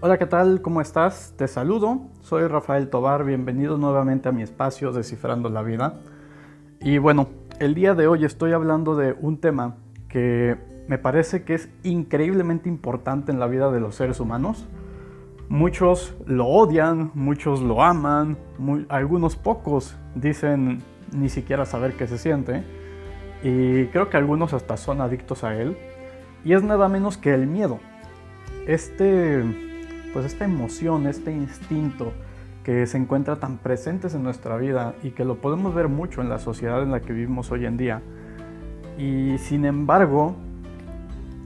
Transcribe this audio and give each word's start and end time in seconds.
Hola, 0.00 0.16
¿qué 0.16 0.26
tal? 0.26 0.62
¿Cómo 0.62 0.80
estás? 0.80 1.34
Te 1.36 1.48
saludo. 1.48 2.02
Soy 2.20 2.46
Rafael 2.46 2.88
Tobar. 2.88 3.24
Bienvenido 3.24 3.78
nuevamente 3.78 4.28
a 4.28 4.32
mi 4.32 4.42
espacio 4.42 4.92
Descifrando 4.92 5.48
la 5.48 5.62
Vida. 5.62 5.98
Y 6.80 6.98
bueno, 6.98 7.26
el 7.58 7.74
día 7.74 7.94
de 7.94 8.06
hoy 8.06 8.24
estoy 8.24 8.52
hablando 8.52 8.94
de 8.94 9.16
un 9.20 9.38
tema 9.38 9.74
que 10.08 10.56
me 10.86 10.98
parece 10.98 11.42
que 11.42 11.54
es 11.54 11.68
increíblemente 11.82 12.68
importante 12.68 13.32
en 13.32 13.40
la 13.40 13.48
vida 13.48 13.72
de 13.72 13.80
los 13.80 13.96
seres 13.96 14.20
humanos. 14.20 14.68
Muchos 15.48 16.14
lo 16.26 16.46
odian, 16.46 17.10
muchos 17.14 17.60
lo 17.60 17.82
aman, 17.82 18.38
algunos 18.90 19.34
pocos 19.34 19.96
dicen 20.14 20.80
ni 21.12 21.28
siquiera 21.28 21.66
saber 21.66 21.94
qué 21.94 22.06
se 22.06 22.18
siente. 22.18 22.62
Y 23.42 23.86
creo 23.86 24.10
que 24.10 24.16
algunos 24.16 24.54
hasta 24.54 24.76
son 24.76 25.00
adictos 25.00 25.42
a 25.42 25.56
él. 25.56 25.76
Y 26.44 26.52
es 26.52 26.62
nada 26.62 26.88
menos 26.88 27.16
que 27.16 27.34
el 27.34 27.48
miedo. 27.48 27.80
Este 28.64 29.66
pues 30.12 30.26
esta 30.26 30.44
emoción, 30.44 31.06
este 31.06 31.32
instinto 31.32 32.12
que 32.64 32.86
se 32.86 32.98
encuentra 32.98 33.36
tan 33.36 33.58
presentes 33.58 34.14
en 34.14 34.22
nuestra 34.22 34.56
vida 34.56 34.94
y 35.02 35.10
que 35.10 35.24
lo 35.24 35.36
podemos 35.36 35.74
ver 35.74 35.88
mucho 35.88 36.20
en 36.20 36.28
la 36.28 36.38
sociedad 36.38 36.82
en 36.82 36.90
la 36.90 37.00
que 37.00 37.12
vivimos 37.12 37.50
hoy 37.50 37.64
en 37.64 37.76
día. 37.76 38.02
Y 38.98 39.38
sin 39.38 39.64
embargo, 39.64 40.34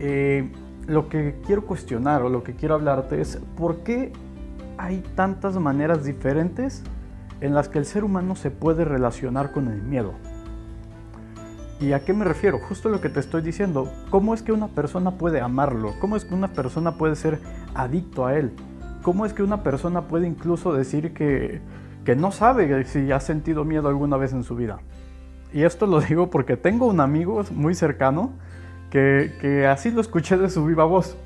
eh, 0.01 0.51
lo 0.87 1.09
que 1.09 1.37
quiero 1.47 1.65
cuestionar 1.65 2.23
o 2.23 2.29
lo 2.29 2.43
que 2.43 2.55
quiero 2.55 2.75
hablarte 2.75 3.21
es 3.21 3.38
por 3.57 3.85
qué 3.85 4.12
hay 4.79 5.02
tantas 5.15 5.57
maneras 5.59 6.05
diferentes 6.05 6.83
en 7.41 7.55
las 7.55 7.69
que 7.69 7.79
el 7.79 7.85
ser 7.85 8.05
humano 8.05 8.35
se 8.35 8.51
puede 8.51 8.85
relacionar 8.85 9.52
con 9.52 9.69
el 9.69 9.83
miedo. 9.83 10.15
¿Y 11.82 11.95
a 11.95 12.04
qué 12.04 12.12
me 12.12 12.24
refiero? 12.24 12.60
Justo 12.60 12.88
lo 12.88 13.00
que 13.00 13.09
te 13.09 13.18
estoy 13.18 13.42
diciendo. 13.42 13.92
¿Cómo 14.09 14.34
es 14.34 14.42
que 14.42 14.52
una 14.52 14.68
persona 14.68 15.18
puede 15.18 15.40
amarlo? 15.40 15.95
¿Cómo 15.98 16.15
es 16.15 16.24
que 16.24 16.32
una 16.32 16.46
persona 16.46 16.96
puede 16.96 17.16
ser 17.16 17.40
adicto 17.74 18.24
a 18.24 18.38
él? 18.38 18.52
¿Cómo 19.02 19.26
es 19.26 19.32
que 19.32 19.43
una 19.43 19.65
persona 19.65 20.02
puede 20.02 20.29
incluso 20.29 20.73
decir 20.73 21.12
que, 21.12 21.60
que 22.04 22.15
no 22.15 22.30
sabe 22.30 22.84
si 22.84 23.10
ha 23.10 23.18
sentido 23.18 23.65
miedo 23.65 23.88
alguna 23.88 24.16
vez 24.16 24.32
en 24.32 24.45
su 24.45 24.54
vida? 24.54 24.79
Y 25.52 25.65
esto 25.65 25.88
lo 25.88 26.01
digo 26.01 26.30
porque 26.30 26.57
tengo 26.57 26.87
un 26.87 27.01
amigo 27.01 27.42
muy 27.51 27.74
cercano 27.74 28.30
que, 28.88 29.32
que 29.40 29.66
así 29.66 29.90
lo 29.90 30.02
escuché 30.02 30.37
de 30.37 30.51
su 30.51 30.64
viva 30.64 30.85
voz. 30.85 31.16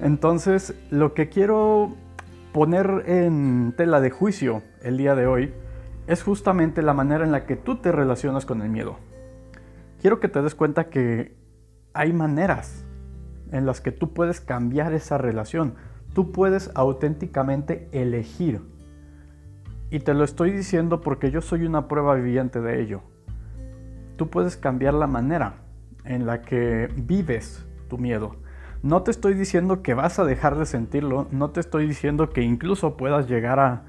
Entonces, 0.00 0.74
lo 0.88 1.12
que 1.12 1.28
quiero 1.28 1.94
poner 2.54 3.04
en 3.06 3.74
tela 3.76 4.00
de 4.00 4.08
juicio 4.08 4.62
el 4.82 4.96
día 4.96 5.14
de 5.14 5.26
hoy 5.26 5.52
es 6.06 6.22
justamente 6.22 6.80
la 6.80 6.94
manera 6.94 7.22
en 7.22 7.32
la 7.32 7.44
que 7.44 7.56
tú 7.56 7.76
te 7.76 7.92
relacionas 7.92 8.46
con 8.46 8.62
el 8.62 8.70
miedo 8.70 9.11
quiero 10.02 10.18
que 10.18 10.28
te 10.28 10.42
des 10.42 10.56
cuenta 10.56 10.90
que 10.90 11.36
hay 11.94 12.12
maneras 12.12 12.84
en 13.52 13.66
las 13.66 13.80
que 13.80 13.92
tú 13.92 14.12
puedes 14.12 14.40
cambiar 14.40 14.92
esa 14.92 15.16
relación. 15.16 15.76
Tú 16.12 16.32
puedes 16.32 16.72
auténticamente 16.74 17.88
elegir. 17.92 18.60
Y 19.90 20.00
te 20.00 20.12
lo 20.14 20.24
estoy 20.24 20.50
diciendo 20.50 21.00
porque 21.00 21.30
yo 21.30 21.40
soy 21.40 21.64
una 21.64 21.86
prueba 21.86 22.16
viviente 22.16 22.60
de 22.60 22.82
ello. 22.82 23.02
Tú 24.16 24.28
puedes 24.28 24.56
cambiar 24.56 24.94
la 24.94 25.06
manera 25.06 25.62
en 26.04 26.26
la 26.26 26.42
que 26.42 26.88
vives 26.96 27.64
tu 27.88 27.96
miedo. 27.96 28.36
No 28.82 29.02
te 29.02 29.12
estoy 29.12 29.34
diciendo 29.34 29.82
que 29.82 29.94
vas 29.94 30.18
a 30.18 30.24
dejar 30.24 30.58
de 30.58 30.66
sentirlo, 30.66 31.28
no 31.30 31.50
te 31.50 31.60
estoy 31.60 31.86
diciendo 31.86 32.30
que 32.30 32.42
incluso 32.42 32.96
puedas 32.96 33.28
llegar 33.28 33.60
a, 33.60 33.84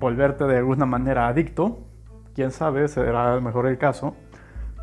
volverte 0.00 0.44
de 0.44 0.56
alguna 0.56 0.86
manera 0.86 1.28
adicto. 1.28 1.80
Quién 2.34 2.50
sabe, 2.50 2.88
será 2.88 3.38
mejor 3.40 3.66
el 3.66 3.76
caso 3.76 4.14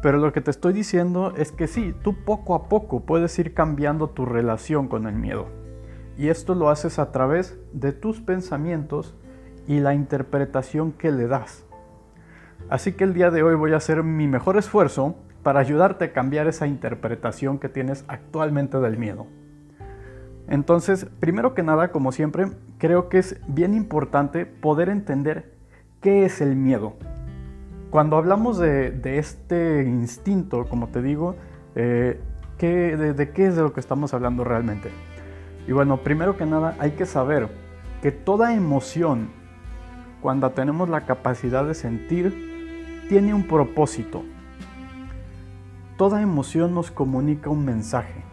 pero 0.06 0.20
lo 0.20 0.32
que 0.32 0.42
te 0.42 0.52
estoy 0.52 0.72
diciendo 0.72 1.34
es 1.36 1.52
que 1.52 1.66
sí, 1.66 1.92
tú 2.04 2.14
poco 2.14 2.54
a 2.54 2.70
poco 2.70 3.00
puedes 3.08 3.40
ir 3.40 3.56
cambiando 3.56 4.08
tu 4.08 4.24
relación 4.24 4.88
con 4.88 5.08
el 5.08 5.16
miedo. 5.16 5.48
Y 6.16 6.28
esto 6.28 6.54
lo 6.54 6.70
haces 6.70 7.00
a 7.00 7.12
través 7.12 7.58
de 7.74 7.92
tus 7.92 8.22
pensamientos 8.22 9.16
y 9.66 9.80
la 9.80 9.96
interpretación 9.96 10.92
que 10.92 11.12
le 11.12 11.26
das. 11.26 11.66
Así 12.70 12.94
que 12.94 13.04
el 13.04 13.16
día 13.16 13.32
de 13.32 13.42
hoy 13.42 13.56
voy 13.56 13.74
a 13.74 13.78
hacer 13.78 14.04
mi 14.04 14.28
mejor 14.28 14.58
esfuerzo 14.58 15.16
para 15.42 15.60
ayudarte 15.60 16.06
a 16.06 16.14
cambiar 16.14 16.46
esa 16.46 16.68
interpretación 16.68 17.58
que 17.58 17.68
tienes 17.68 18.06
actualmente 18.08 18.78
del 18.78 19.00
miedo. 19.00 19.26
Entonces, 20.48 21.08
primero 21.20 21.56
que 21.56 21.64
nada, 21.64 21.92
como 21.92 22.12
siempre, 22.12 22.52
creo 22.78 23.10
que 23.10 23.18
es 23.18 23.42
bien 23.48 23.74
importante 23.74 24.46
poder 24.46 24.90
entender 24.90 25.56
qué 26.00 26.26
es 26.26 26.42
el 26.42 26.56
miedo. 26.56 26.94
Cuando 27.96 28.18
hablamos 28.18 28.58
de, 28.58 29.00
este 29.18 29.84
instinto, 29.84 30.66
como 30.68 30.90
te 30.90 31.02
digo, 31.02 31.38
eh, 31.76 32.20
de, 32.60 33.32
qué 33.34 33.48
es 33.48 33.56
de 33.56 33.62
lo 33.62 33.72
que 33.72 33.80
estamos 33.80 34.14
hablando 34.14 34.44
realmente? 34.44 34.92
Y 35.66 35.72
bueno, 35.72 35.96
primero 36.02 36.36
que 36.36 36.46
nada 36.46 36.76
hay 36.78 36.92
que 36.92 37.06
saber 37.06 37.48
que 38.02 38.12
toda 38.12 38.54
emoción, 38.54 39.30
cuando 40.22 40.50
tenemos 40.50 40.90
la 40.90 41.06
capacidad 41.06 41.64
de 41.64 41.74
sentir, 41.74 43.06
tiene 43.08 43.34
un 43.34 43.48
propósito. 43.48 44.24
Toda 45.96 46.22
emoción 46.22 46.76
nos 46.76 46.92
comunica 46.92 47.50
un 47.50 47.64
mensaje 47.64 48.26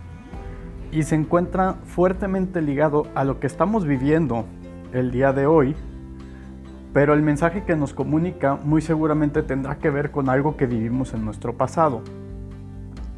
y 0.91 1.05
se 1.05 1.15
encuentra 1.15 1.75
fuertemente 1.85 2.63
ligado 2.63 3.07
a 3.15 3.23
lo 3.23 3.39
que 3.39 3.47
estamos 3.47 3.87
viviendo 3.87 4.45
el 4.93 5.13
día 5.13 5.33
de 5.33 5.47
hoy 5.47 5.77
pero 6.93 7.15
el 7.15 7.23
mensaje 7.23 7.65
que 7.65 7.77
nos 7.77 7.95
comunica 7.95 8.57
muy 8.57 8.83
seguramente 8.83 9.43
tendrá 9.43 9.77
que 9.79 9.91
ver 9.91 10.11
con 10.11 10.29
algo 10.29 10.57
que 10.57 10.67
vivimos 10.67 11.15
en 11.15 11.25
nuestro 11.25 11.57
pasado. 11.57 12.03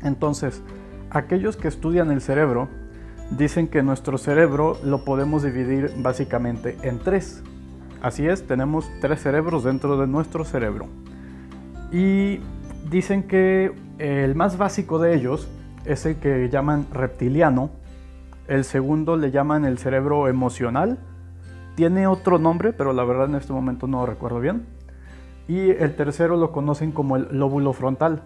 Entonces, 0.03 0.63
aquellos 1.11 1.57
que 1.57 1.69
estudian 1.69 2.11
el 2.11 2.21
cerebro 2.21 2.69
dicen 3.31 3.69
que 3.69 3.83
nuestro 3.83 4.19
cerebro 4.19 4.77
lo 4.85 5.05
podemos 5.05 5.43
dividir 5.43 5.93
básicamente 5.99 6.77
en 6.83 6.99
tres. 6.99 7.43
Así 8.03 8.27
es, 8.27 8.47
tenemos 8.47 8.89
tres 9.01 9.23
cerebros 9.23 9.65
dentro 9.65 9.97
de 9.97 10.07
nuestro 10.07 10.45
cerebro. 10.45 10.87
Y 11.91 12.41
dicen 12.91 13.23
que 13.25 13.73
el 13.99 14.35
más 14.35 14.59
básico 14.59 14.99
de 14.99 15.15
ellos 15.15 15.49
es 15.85 16.07
el 16.07 16.17
que 16.17 16.49
llaman 16.51 16.87
reptiliano, 16.93 17.71
el 18.47 18.65
segundo 18.65 19.17
le 19.17 19.31
llaman 19.31 19.65
el 19.65 19.79
cerebro 19.79 20.29
emocional, 20.29 20.99
tiene 21.75 22.07
otro 22.07 22.39
nombre, 22.39 22.73
pero 22.73 22.93
la 22.93 23.05
verdad 23.05 23.27
en 23.27 23.35
este 23.35 23.53
momento 23.53 23.87
no 23.87 24.01
lo 24.01 24.07
recuerdo 24.07 24.41
bien. 24.41 24.67
Y 25.49 25.71
el 25.71 25.95
tercero 25.97 26.37
lo 26.37 26.53
conocen 26.53 26.93
como 26.93 27.17
el 27.17 27.29
lóbulo 27.31 27.73
frontal, 27.73 28.23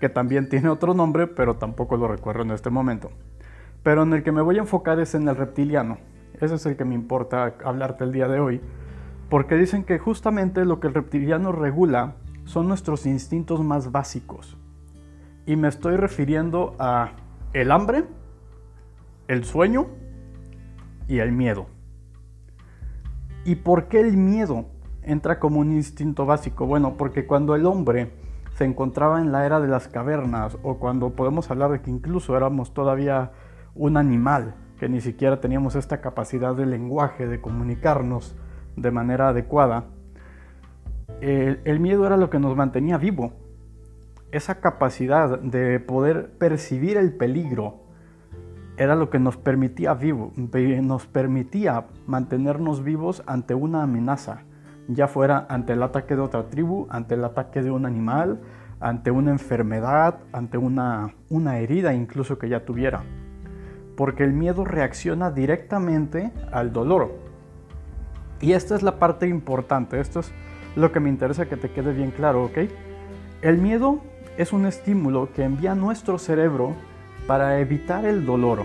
que 0.00 0.08
también 0.08 0.48
tiene 0.50 0.68
otro 0.68 0.94
nombre, 0.94 1.26
pero 1.26 1.56
tampoco 1.56 1.96
lo 1.96 2.08
recuerdo 2.08 2.42
en 2.42 2.50
este 2.50 2.70
momento. 2.70 3.10
Pero 3.82 4.02
en 4.02 4.12
el 4.12 4.22
que 4.22 4.32
me 4.32 4.42
voy 4.42 4.56
a 4.56 4.60
enfocar 4.60 4.98
es 4.98 5.14
en 5.14 5.28
el 5.28 5.36
reptiliano. 5.36 5.98
Ese 6.40 6.56
es 6.56 6.66
el 6.66 6.76
que 6.76 6.84
me 6.84 6.94
importa 6.94 7.54
hablarte 7.64 8.04
el 8.04 8.12
día 8.12 8.28
de 8.28 8.40
hoy, 8.40 8.60
porque 9.30 9.54
dicen 9.54 9.84
que 9.84 9.98
justamente 9.98 10.64
lo 10.64 10.80
que 10.80 10.88
el 10.88 10.94
reptiliano 10.94 11.52
regula 11.52 12.16
son 12.44 12.68
nuestros 12.68 13.06
instintos 13.06 13.62
más 13.62 13.92
básicos. 13.92 14.56
Y 15.46 15.56
me 15.56 15.68
estoy 15.68 15.96
refiriendo 15.96 16.74
a 16.78 17.12
el 17.52 17.70
hambre, 17.70 18.04
el 19.28 19.44
sueño 19.44 19.86
y 21.08 21.18
el 21.20 21.32
miedo. 21.32 21.75
¿Y 23.46 23.54
por 23.54 23.86
qué 23.86 24.00
el 24.00 24.16
miedo 24.16 24.64
entra 25.04 25.38
como 25.38 25.60
un 25.60 25.70
instinto 25.70 26.26
básico? 26.26 26.66
Bueno, 26.66 26.96
porque 26.96 27.28
cuando 27.28 27.54
el 27.54 27.64
hombre 27.64 28.10
se 28.56 28.64
encontraba 28.64 29.20
en 29.20 29.30
la 29.30 29.46
era 29.46 29.60
de 29.60 29.68
las 29.68 29.86
cavernas 29.86 30.58
o 30.64 30.78
cuando 30.78 31.10
podemos 31.10 31.48
hablar 31.48 31.70
de 31.70 31.80
que 31.80 31.92
incluso 31.92 32.36
éramos 32.36 32.74
todavía 32.74 33.30
un 33.76 33.96
animal, 33.98 34.56
que 34.80 34.88
ni 34.88 35.00
siquiera 35.00 35.40
teníamos 35.40 35.76
esta 35.76 36.00
capacidad 36.00 36.56
de 36.56 36.66
lenguaje, 36.66 37.28
de 37.28 37.40
comunicarnos 37.40 38.34
de 38.74 38.90
manera 38.90 39.28
adecuada, 39.28 39.84
el, 41.20 41.60
el 41.64 41.78
miedo 41.78 42.04
era 42.04 42.16
lo 42.16 42.30
que 42.30 42.40
nos 42.40 42.56
mantenía 42.56 42.98
vivo. 42.98 43.32
Esa 44.32 44.60
capacidad 44.60 45.38
de 45.38 45.78
poder 45.78 46.36
percibir 46.36 46.96
el 46.96 47.14
peligro, 47.14 47.85
era 48.76 48.94
lo 48.94 49.10
que 49.10 49.18
nos 49.18 49.36
permitía, 49.36 49.94
vivo, 49.94 50.32
nos 50.36 51.06
permitía 51.06 51.86
mantenernos 52.06 52.82
vivos 52.82 53.22
ante 53.26 53.54
una 53.54 53.82
amenaza, 53.82 54.42
ya 54.88 55.08
fuera 55.08 55.46
ante 55.48 55.72
el 55.72 55.82
ataque 55.82 56.14
de 56.14 56.22
otra 56.22 56.48
tribu, 56.48 56.86
ante 56.90 57.14
el 57.14 57.24
ataque 57.24 57.62
de 57.62 57.70
un 57.70 57.86
animal, 57.86 58.40
ante 58.80 59.10
una 59.10 59.30
enfermedad, 59.30 60.18
ante 60.32 60.58
una, 60.58 61.14
una 61.30 61.58
herida 61.58 61.94
incluso 61.94 62.38
que 62.38 62.48
ya 62.48 62.64
tuviera. 62.64 63.02
Porque 63.96 64.24
el 64.24 64.32
miedo 64.32 64.64
reacciona 64.64 65.30
directamente 65.30 66.32
al 66.52 66.72
dolor. 66.72 67.14
Y 68.40 68.52
esta 68.52 68.76
es 68.76 68.82
la 68.82 68.98
parte 68.98 69.26
importante, 69.26 69.98
esto 69.98 70.20
es 70.20 70.32
lo 70.76 70.92
que 70.92 71.00
me 71.00 71.08
interesa 71.08 71.46
que 71.46 71.56
te 71.56 71.70
quede 71.70 71.94
bien 71.94 72.10
claro, 72.10 72.44
¿ok? 72.44 72.58
El 73.40 73.56
miedo 73.56 74.02
es 74.36 74.52
un 74.52 74.66
estímulo 74.66 75.30
que 75.32 75.44
envía 75.44 75.74
nuestro 75.74 76.18
cerebro 76.18 76.74
para 77.26 77.60
evitar 77.60 78.04
el 78.04 78.24
dolor 78.24 78.64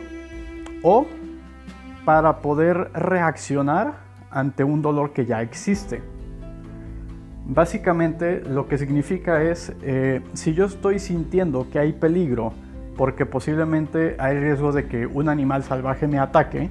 o 0.84 1.08
para 2.06 2.40
poder 2.40 2.92
reaccionar 2.94 3.94
ante 4.30 4.64
un 4.64 4.82
dolor 4.82 5.14
que 5.14 5.26
ya 5.26 5.42
existe. 5.42 6.02
Básicamente 7.46 8.42
lo 8.42 8.68
que 8.68 8.78
significa 8.78 9.42
es, 9.44 9.74
eh, 9.82 10.22
si 10.34 10.54
yo 10.54 10.66
estoy 10.66 11.00
sintiendo 11.00 11.70
que 11.70 11.80
hay 11.80 11.94
peligro, 11.94 12.54
porque 12.96 13.26
posiblemente 13.26 14.16
hay 14.20 14.40
riesgo 14.40 14.72
de 14.72 14.88
que 14.88 15.06
un 15.06 15.28
animal 15.30 15.64
salvaje 15.64 16.08
me 16.08 16.20
ataque, 16.20 16.70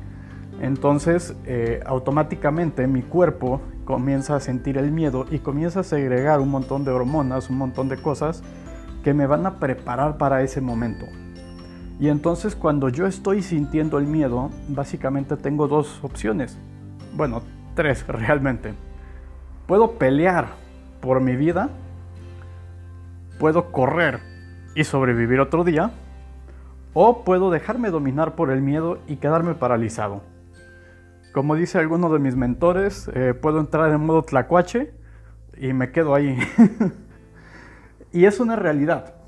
Entonces, 0.63 1.35
eh, 1.47 1.81
automáticamente 1.87 2.87
mi 2.87 3.01
cuerpo 3.01 3.63
comienza 3.87 4.37
a 4.37 4.41
sentir 4.41 4.77
el 4.77 4.93
miedo 4.93 5.25
y 5.31 5.39
comienza 5.39 5.81
a 5.81 5.83
segregar 5.85 6.39
un 6.39 6.51
montón 6.51 6.85
de 6.85 6.91
hormonas, 6.91 7.49
un 7.49 7.57
montón 7.57 7.89
de 7.89 7.97
cosas 7.97 8.43
que 9.03 9.15
me 9.15 9.27
van 9.27 9.47
a 9.47 9.59
preparar 9.59 10.19
para 10.19 10.43
ese 10.43 10.61
momento. 10.61 11.07
Y 12.01 12.09
entonces 12.09 12.57
cuando 12.57 12.89
yo 12.89 13.07
estoy 13.07 13.43
sintiendo 13.43 13.99
el 13.99 14.07
miedo, 14.07 14.51
básicamente 14.69 15.37
tengo 15.37 15.69
dos 15.69 16.03
opciones. 16.03 16.57
Bueno, 17.15 17.43
tres 17.75 18.07
realmente. 18.09 18.73
Puedo 19.67 19.93
pelear 19.93 20.47
por 21.03 21.21
mi 21.21 21.37
vida, 21.37 21.69
puedo 23.39 23.71
correr 23.71 24.21
y 24.75 24.85
sobrevivir 24.85 25.41
otro 25.41 25.63
día, 25.63 25.93
o 26.95 27.23
puedo 27.23 27.51
dejarme 27.51 27.91
dominar 27.91 28.35
por 28.35 28.51
el 28.51 28.63
miedo 28.63 28.99
y 29.07 29.17
quedarme 29.17 29.55
paralizado. 29.55 30.23
Como 31.33 31.55
dice 31.55 31.79
alguno 31.79 32.11
de 32.11 32.19
mis 32.19 32.35
mentores, 32.35 33.11
eh, 33.15 33.35
puedo 33.35 33.61
entrar 33.61 33.93
en 33.93 34.05
modo 34.05 34.23
tlacuache 34.23 34.93
y 35.57 35.73
me 35.75 35.93
quedo 35.93 36.15
ahí. 36.15 36.37
y 38.13 38.25
es 38.25 38.41
una 38.41 38.57
realidad. 38.57 39.20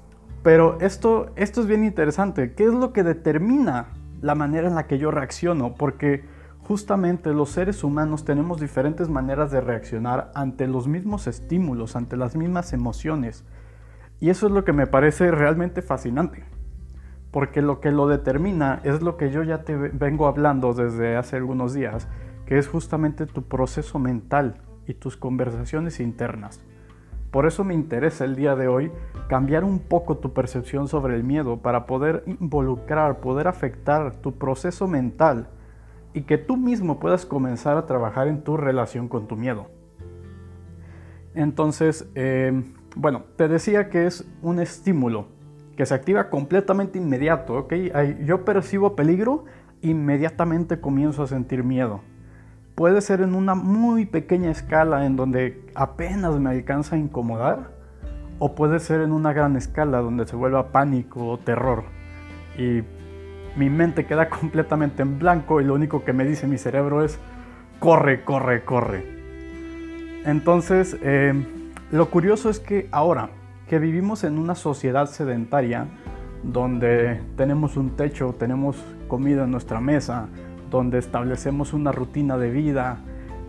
Pero 0.43 0.79
esto, 0.81 1.31
esto 1.37 1.61
es 1.61 1.67
bien 1.67 1.85
interesante. 1.85 2.55
¿Qué 2.55 2.65
es 2.65 2.73
lo 2.73 2.93
que 2.93 3.03
determina 3.03 3.89
la 4.21 4.35
manera 4.35 4.69
en 4.69 4.75
la 4.75 4.87
que 4.87 4.99
yo 4.99 5.11
reacciono? 5.11 5.75
Porque 5.75 6.25
justamente 6.61 7.33
los 7.33 7.51
seres 7.51 7.85
humanos 7.85 8.25
tenemos 8.25 8.61
diferentes 8.61 9.09
maneras 9.09 9.51
de 9.51 9.61
reaccionar 9.61 10.31
ante 10.35 10.67
los 10.67 10.89
mismos 10.89 11.27
estímulos, 11.27 11.97
ante 11.97 12.17
las 12.17 12.37
mismas 12.37 12.73
emociones. 12.73 13.45
Y 14.21 14.31
eso 14.31 14.47
es 14.47 14.53
lo 14.53 14.65
que 14.65 14.73
me 14.73 14.87
parece 14.87 15.31
realmente 15.31 15.83
fascinante 15.83 16.45
porque 17.33 17.63
lo 17.63 17.81
que 17.81 17.91
lo 17.91 18.07
determina 18.07 18.81
es 18.85 19.03
lo 19.03 19.17
que 19.17 19.31
yo 19.31 19.43
ya 19.43 19.65
te 19.65 19.75
vengo 19.75 20.27
hablando 20.27 20.75
desde 20.75 21.17
hace 21.17 21.37
algunos 21.37 21.73
días, 21.73 22.07
que 22.47 22.59
es 22.59 22.69
justamente 22.69 23.27
tu 23.27 23.43
proceso 23.43 23.99
mental 23.99 24.61
y 24.87 24.95
tus 24.95 25.17
conversaciones 25.17 25.99
internas. 25.99 26.61
Por 27.33 27.47
eso 27.47 27.65
me 27.65 27.73
interesa 27.73 28.27
el 28.27 28.37
día 28.37 28.55
de 28.57 28.69
hoy 28.69 28.93
cambiar 29.27 29.65
un 29.65 29.79
poco 29.79 30.19
tu 30.19 30.35
percepción 30.35 30.87
sobre 30.87 31.17
el 31.17 31.25
miedo 31.25 31.57
para 31.57 31.87
poder 31.87 32.23
involucrar, 32.27 33.21
poder 33.21 33.49
afectar 33.49 34.17
tu 34.17 34.35
proceso 34.35 34.87
mental 34.87 35.49
y 36.13 36.23
que 36.23 36.37
tú 36.37 36.59
mismo 36.59 37.01
puedas 37.01 37.25
comenzar 37.25 37.79
a 37.79 37.87
trabajar 37.87 38.29
en 38.29 38.45
tu 38.45 38.59
relación 38.59 39.09
con 39.09 39.29
tu 39.29 39.37
miedo. 39.37 39.69
Entonces, 41.35 42.07
eh, 42.15 42.53
bueno, 42.97 43.23
te 43.37 43.49
decía 43.49 43.89
que 43.89 44.05
es 44.07 44.31
un 44.43 44.61
estímulo 44.61 45.29
que 45.75 45.87
se 45.87 45.95
activa 45.95 46.29
completamente 46.29 46.99
inmediato, 46.99 47.55
¿ok? 47.55 47.73
Yo 48.27 48.45
percibo 48.45 48.95
peligro, 48.95 49.47
inmediatamente 49.81 50.83
comienzo 50.83 51.23
a 51.23 51.27
sentir 51.27 51.65
miedo. 51.65 52.03
Puede 52.75 53.01
ser 53.03 53.21
en 53.21 53.35
una 53.35 53.55
muy 53.55 54.07
pequeña 54.07 54.51
escala 54.51 55.05
en 55.05 55.17
donde 55.17 55.67
apenas 55.75 56.39
me 56.41 56.51
alcanza 56.51 56.97
a 56.97 56.99
incomodar, 56.99 57.71
o 58.39 58.55
puede 58.55 58.81
ser 58.81 59.03
en 59.03 59.13
una 59.13 59.33
gran 59.33 59.57
escala 59.57 59.99
donde 59.99 60.27
se 60.27 60.37
vuelva 60.37 60.73
pánico 60.73 61.29
o 61.29 61.39
terror. 61.39 61.85
Y 62.57 62.83
mi 63.57 63.69
mente 63.69 64.07
queda 64.07 64.29
completamente 64.41 65.03
en 65.03 65.19
blanco 65.19 65.61
y 65.61 65.65
lo 65.65 65.75
único 65.75 66.03
que 66.03 66.13
me 66.13 66.25
dice 66.25 66.47
mi 66.47 66.59
cerebro 66.59 67.05
es, 67.05 67.19
corre, 67.79 68.25
corre, 68.25 68.65
corre. 68.65 69.05
Entonces, 70.25 70.97
eh, 71.03 71.35
lo 71.91 72.11
curioso 72.11 72.49
es 72.49 72.59
que 72.59 72.89
ahora, 72.91 73.31
que 73.69 73.79
vivimos 73.79 74.25
en 74.25 74.39
una 74.39 74.55
sociedad 74.55 75.07
sedentaria 75.07 75.89
donde 76.43 77.21
tenemos 77.37 77.77
un 77.77 77.97
techo, 77.97 78.35
tenemos 78.39 78.83
comida 79.09 79.45
en 79.45 79.51
nuestra 79.51 79.81
mesa, 79.81 80.29
donde 80.73 80.99
establecemos 80.99 81.73
una 81.73 81.93
rutina 81.93 82.37
de 82.37 82.51
vida, 82.51 82.99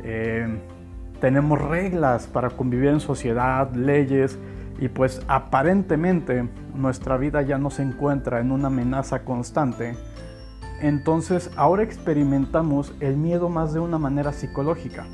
eh, 0.03 0.59
tenemos 1.19 1.59
reglas 1.59 2.27
para 2.27 2.49
convivir 2.49 2.89
en 2.89 2.99
sociedad, 2.99 3.73
leyes, 3.73 4.37
y 4.79 4.89
pues 4.89 5.21
aparentemente 5.27 6.49
nuestra 6.75 7.17
vida 7.17 7.41
ya 7.41 7.57
no 7.57 7.69
se 7.69 7.83
encuentra 7.83 8.41
en 8.41 8.51
una 8.51 8.67
amenaza 8.67 9.23
constante. 9.23 9.95
Entonces 10.81 11.49
ahora 11.55 11.83
experimentamos 11.83 12.93
el 12.99 13.15
miedo 13.15 13.47
más 13.47 13.73
de 13.73 13.79
una 13.79 13.97
manera 13.97 14.33
psicológica. 14.33 15.05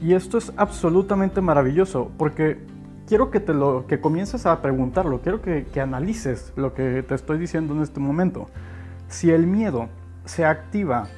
Y 0.00 0.14
esto 0.14 0.38
es 0.38 0.52
absolutamente 0.56 1.40
maravilloso 1.42 2.10
porque 2.16 2.64
quiero 3.06 3.30
que, 3.30 3.40
te 3.40 3.52
lo, 3.52 3.86
que 3.86 4.00
comiences 4.00 4.46
a 4.46 4.62
preguntarlo, 4.62 5.20
quiero 5.20 5.42
que, 5.42 5.66
que 5.66 5.80
analices 5.80 6.52
lo 6.56 6.72
que 6.72 7.02
te 7.02 7.14
estoy 7.14 7.38
diciendo 7.38 7.74
en 7.74 7.82
este 7.82 8.00
momento. 8.00 8.48
Si 9.08 9.30
el 9.30 9.46
miedo 9.46 9.88
se 10.24 10.44
activa 10.44 11.08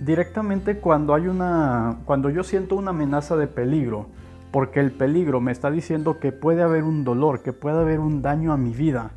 directamente 0.00 0.78
cuando 0.78 1.14
hay 1.14 1.28
una 1.28 1.98
cuando 2.04 2.30
yo 2.30 2.42
siento 2.42 2.76
una 2.76 2.90
amenaza 2.90 3.36
de 3.36 3.46
peligro, 3.46 4.06
porque 4.50 4.80
el 4.80 4.92
peligro 4.92 5.40
me 5.40 5.52
está 5.52 5.70
diciendo 5.70 6.18
que 6.20 6.32
puede 6.32 6.62
haber 6.62 6.84
un 6.84 7.04
dolor, 7.04 7.42
que 7.42 7.52
puede 7.52 7.80
haber 7.80 8.00
un 8.00 8.22
daño 8.22 8.52
a 8.52 8.56
mi 8.56 8.72
vida, 8.72 9.12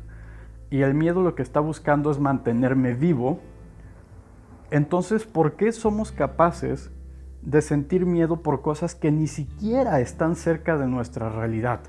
y 0.70 0.82
el 0.82 0.94
miedo 0.94 1.22
lo 1.22 1.34
que 1.34 1.42
está 1.42 1.60
buscando 1.60 2.10
es 2.10 2.18
mantenerme 2.18 2.94
vivo, 2.94 3.40
entonces 4.70 5.24
¿por 5.24 5.56
qué 5.56 5.72
somos 5.72 6.12
capaces 6.12 6.90
de 7.42 7.62
sentir 7.62 8.06
miedo 8.06 8.42
por 8.42 8.62
cosas 8.62 8.94
que 8.94 9.12
ni 9.12 9.26
siquiera 9.26 10.00
están 10.00 10.34
cerca 10.34 10.76
de 10.76 10.86
nuestra 10.86 11.28
realidad? 11.28 11.80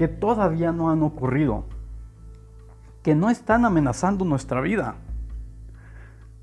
que 0.00 0.08
todavía 0.08 0.72
no 0.72 0.88
han 0.88 1.02
ocurrido, 1.02 1.64
que 3.02 3.14
no 3.14 3.28
están 3.28 3.66
amenazando 3.66 4.24
nuestra 4.24 4.62
vida. 4.62 4.94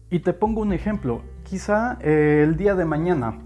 Y 0.09 0.19
te 0.19 0.33
pongo 0.33 0.61
un 0.61 0.73
ejemplo, 0.73 1.21
quizá 1.43 1.97
eh, 2.01 2.41
el 2.43 2.55
día 2.55 2.75
de 2.75 2.85
mañana 2.85 3.39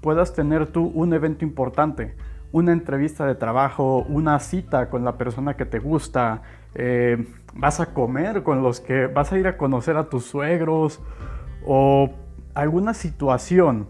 puedas 0.00 0.32
tener 0.32 0.66
tú 0.68 0.90
un 0.94 1.12
evento 1.12 1.44
importante, 1.44 2.16
una 2.52 2.72
entrevista 2.72 3.26
de 3.26 3.34
trabajo, 3.34 4.06
una 4.08 4.38
cita 4.38 4.88
con 4.88 5.04
la 5.04 5.18
persona 5.18 5.56
que 5.56 5.66
te 5.66 5.78
gusta, 5.78 6.42
eh, 6.74 7.26
vas 7.54 7.80
a 7.80 7.92
comer 7.92 8.42
con 8.42 8.62
los 8.62 8.80
que 8.80 9.08
vas 9.08 9.32
a 9.32 9.38
ir 9.38 9.46
a 9.46 9.56
conocer 9.56 9.96
a 9.96 10.08
tus 10.08 10.24
suegros 10.24 11.02
o 11.66 12.10
alguna 12.54 12.94
situación 12.94 13.88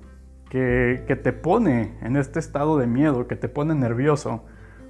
que, 0.50 1.05
que 1.06 1.17
te 1.17 1.32
pone 1.32 1.96
en 2.02 2.17
este 2.17 2.38
estado 2.38 2.78
de 2.78 2.87
miedo, 2.87 3.28
que 3.28 3.37
te 3.37 3.49
pone 3.49 3.75
nervioso 3.75 4.43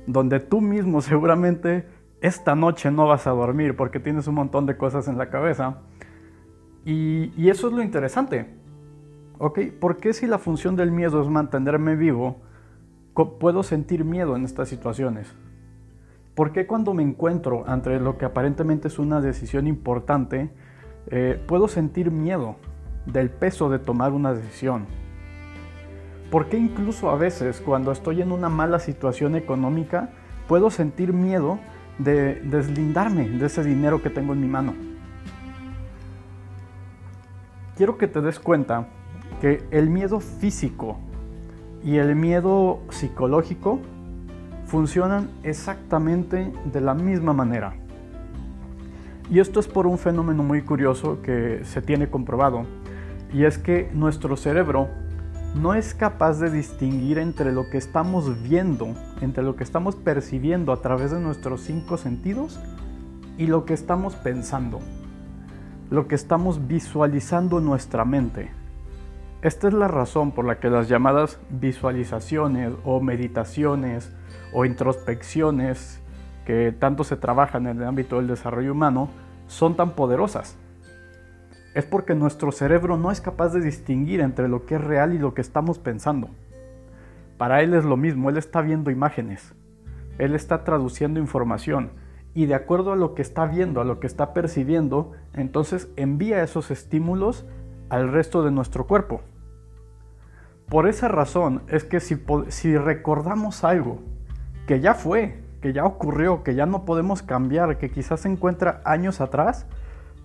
donde 0.07 0.41
tú 0.41 0.61
mismo 0.61 1.01
seguramente 1.03 1.87
esta 2.21 2.55
noche 2.55 2.91
no 2.91 3.07
vas 3.07 3.27
a 3.27 3.31
dormir 3.31 3.77
porque 3.77 4.01
tienes 4.01 4.27
un 4.27 4.37
montón 4.37 4.67
de 4.67 4.77
cosas 4.77 5.07
en 5.09 5.19
la 5.19 5.29
cabeza. 5.29 5.83
Y, 6.87 7.51
eso 7.51 7.67
es 7.67 7.75
lo 7.75 7.83
interesante. 7.83 8.47
¿Ok? 9.39 9.59
¿Por 9.81 9.97
qué 9.97 10.13
si 10.15 10.27
la 10.27 10.39
función 10.39 10.77
del 10.77 10.93
miedo 10.93 11.21
es 11.21 11.29
mantenerme 11.29 11.97
vivo, 11.97 12.37
puedo 13.41 13.65
sentir 13.65 14.05
miedo 14.05 14.37
en 14.37 14.45
estas 14.45 14.69
situaciones? 14.69 15.35
¿Por 16.37 16.53
qué 16.53 16.67
cuando 16.67 16.95
me 16.95 17.03
encuentro 17.03 17.65
ante 17.67 17.99
lo 17.99 18.19
que 18.19 18.25
aparentemente 18.25 18.89
es 18.89 18.99
una 19.01 19.21
decisión 19.21 19.67
importante, 19.67 20.51
eh, 21.09 21.43
puedo 21.49 21.67
sentir 21.67 22.11
miedo 22.13 22.57
del 23.05 23.31
peso 23.31 23.69
de 23.69 23.81
tomar 23.81 24.13
una 24.13 24.33
decisión? 24.33 24.87
¿Por 26.31 26.49
qué 26.49 26.57
incluso 26.57 27.11
a 27.11 27.17
veces 27.17 27.61
cuando 27.61 27.91
estoy 27.91 28.23
en 28.23 28.31
una 28.31 28.49
mala 28.49 28.79
situación 28.79 29.35
económica 29.35 30.11
puedo 30.47 30.71
sentir 30.71 31.13
miedo 31.13 31.59
de 31.99 32.37
deslindarme 32.43 33.29
de 33.29 33.47
ese 33.47 33.65
dinero 33.65 34.03
que 34.03 34.11
tengo 34.11 34.35
en 34.35 34.41
mi 34.41 34.49
mano? 34.49 34.96
Quiero 37.77 37.99
que 37.99 38.09
te 38.09 38.23
des 38.23 38.41
cuenta 38.41 38.89
que 39.43 39.63
el 39.71 39.91
miedo 39.91 40.21
físico 40.21 40.97
y 41.85 41.99
el 41.99 42.17
miedo 42.17 42.81
psicológico 42.89 43.81
funcionan 44.65 45.29
exactamente 45.43 46.53
de 46.73 46.81
la 46.81 46.95
misma 46.95 47.35
manera. 47.35 47.75
Y 49.31 49.41
esto 49.41 49.61
es 49.61 49.69
por 49.69 49.87
un 49.87 49.99
fenómeno 49.99 50.43
muy 50.43 50.63
curioso 50.63 51.21
que 51.21 51.61
se 51.65 51.83
tiene 51.83 52.09
comprobado, 52.09 52.65
y 53.31 53.45
es 53.45 53.59
que 53.59 53.91
nuestro 53.93 54.39
cerebro 54.39 54.89
no 55.55 55.75
es 55.75 55.95
capaz 55.95 56.41
de 56.41 56.51
distinguir 56.51 57.19
entre 57.19 57.53
lo 57.53 57.69
que 57.69 57.77
estamos 57.77 58.43
viendo, 58.43 58.95
entre 59.21 59.45
lo 59.45 59.55
que 59.55 59.65
estamos 59.65 59.97
percibiendo 59.97 60.73
a 60.73 60.81
través 60.81 61.11
de 61.11 61.21
nuestros 61.21 61.61
cinco 61.61 61.99
sentidos 61.99 62.59
y 63.37 63.49
lo 63.49 63.67
que 63.67 63.75
estamos 63.75 64.15
pensando, 64.15 64.81
lo 65.91 66.09
que 66.09 66.15
estamos 66.15 66.67
visualizando 66.67 67.59
en 67.59 67.65
nuestra 67.65 68.05
mente. 68.05 68.51
Esta 69.43 69.69
es 69.69 69.75
la 69.75 69.89
razón 69.89 70.33
por 70.33 70.45
la 70.45 70.59
que 70.59 70.71
las 70.71 70.89
llamadas 70.89 71.39
visualizaciones 71.51 72.73
o 72.85 73.01
meditaciones 73.01 74.13
o 74.53 74.65
introspecciones 74.65 76.01
que 76.45 76.75
tanto 76.79 77.05
se 77.05 77.17
trabajan 77.17 77.67
en 77.67 77.79
el 77.79 77.85
ámbito 77.85 78.17
del 78.17 78.29
desarrollo 78.29 78.73
humano 78.73 79.09
son 79.47 79.77
tan 79.77 79.91
poderosas 79.91 80.57
es 81.77 81.85
porque 81.85 82.15
nuestro 82.15 82.53
cerebro 82.53 82.97
no 82.97 83.11
es 83.11 83.21
capaz 83.21 83.51
de 83.51 83.61
distinguir 83.61 84.23
entre 84.23 84.49
lo 84.49 84.65
que 84.65 84.77
es 84.77 84.81
real 84.81 85.13
y 85.13 85.19
lo 85.19 85.35
que 85.35 85.43
estamos 85.43 85.79
pensando. 85.79 86.31
Para 87.37 87.61
él 87.61 87.75
es 87.75 87.85
lo 87.85 87.99
mismo, 87.99 88.31
él 88.31 88.39
está 88.39 88.63
viendo 88.63 88.91
imágenes, 88.91 89.53
él 90.17 90.35
está 90.35 90.65
traduciendo 90.65 91.21
información 91.21 91.91
y 92.37 92.45
de 92.45 92.55
acuerdo 92.55 92.93
a 92.93 92.97
lo 92.97 93.15
que 93.15 93.23
está 93.23 93.47
viendo, 93.47 93.81
a 93.81 93.85
lo 93.87 93.99
que 93.99 94.07
está 94.07 94.35
percibiendo, 94.35 95.13
entonces 95.33 95.89
envía 95.97 96.43
esos 96.43 96.71
estímulos 96.71 97.47
al 97.89 98.13
resto 98.13 98.43
de 98.45 98.51
nuestro 98.51 98.87
cuerpo. 98.87 99.23
Por 100.69 100.87
esa 100.87 101.09
razón 101.09 101.63
es 101.69 101.85
que 101.85 101.99
si, 101.99 102.23
si 102.49 102.77
recordamos 102.77 103.65
algo 103.65 104.01
que 104.67 104.81
ya 104.81 104.93
fue, 104.93 105.43
que 105.63 105.73
ya 105.73 105.87
ocurrió, 105.87 106.43
que 106.43 106.55
ya 106.55 106.67
no 106.67 106.85
podemos 106.85 107.23
cambiar, 107.23 107.79
que 107.79 107.91
quizás 107.91 108.21
se 108.21 108.29
encuentra 108.29 108.83
años 108.85 109.23
atrás, 109.23 109.65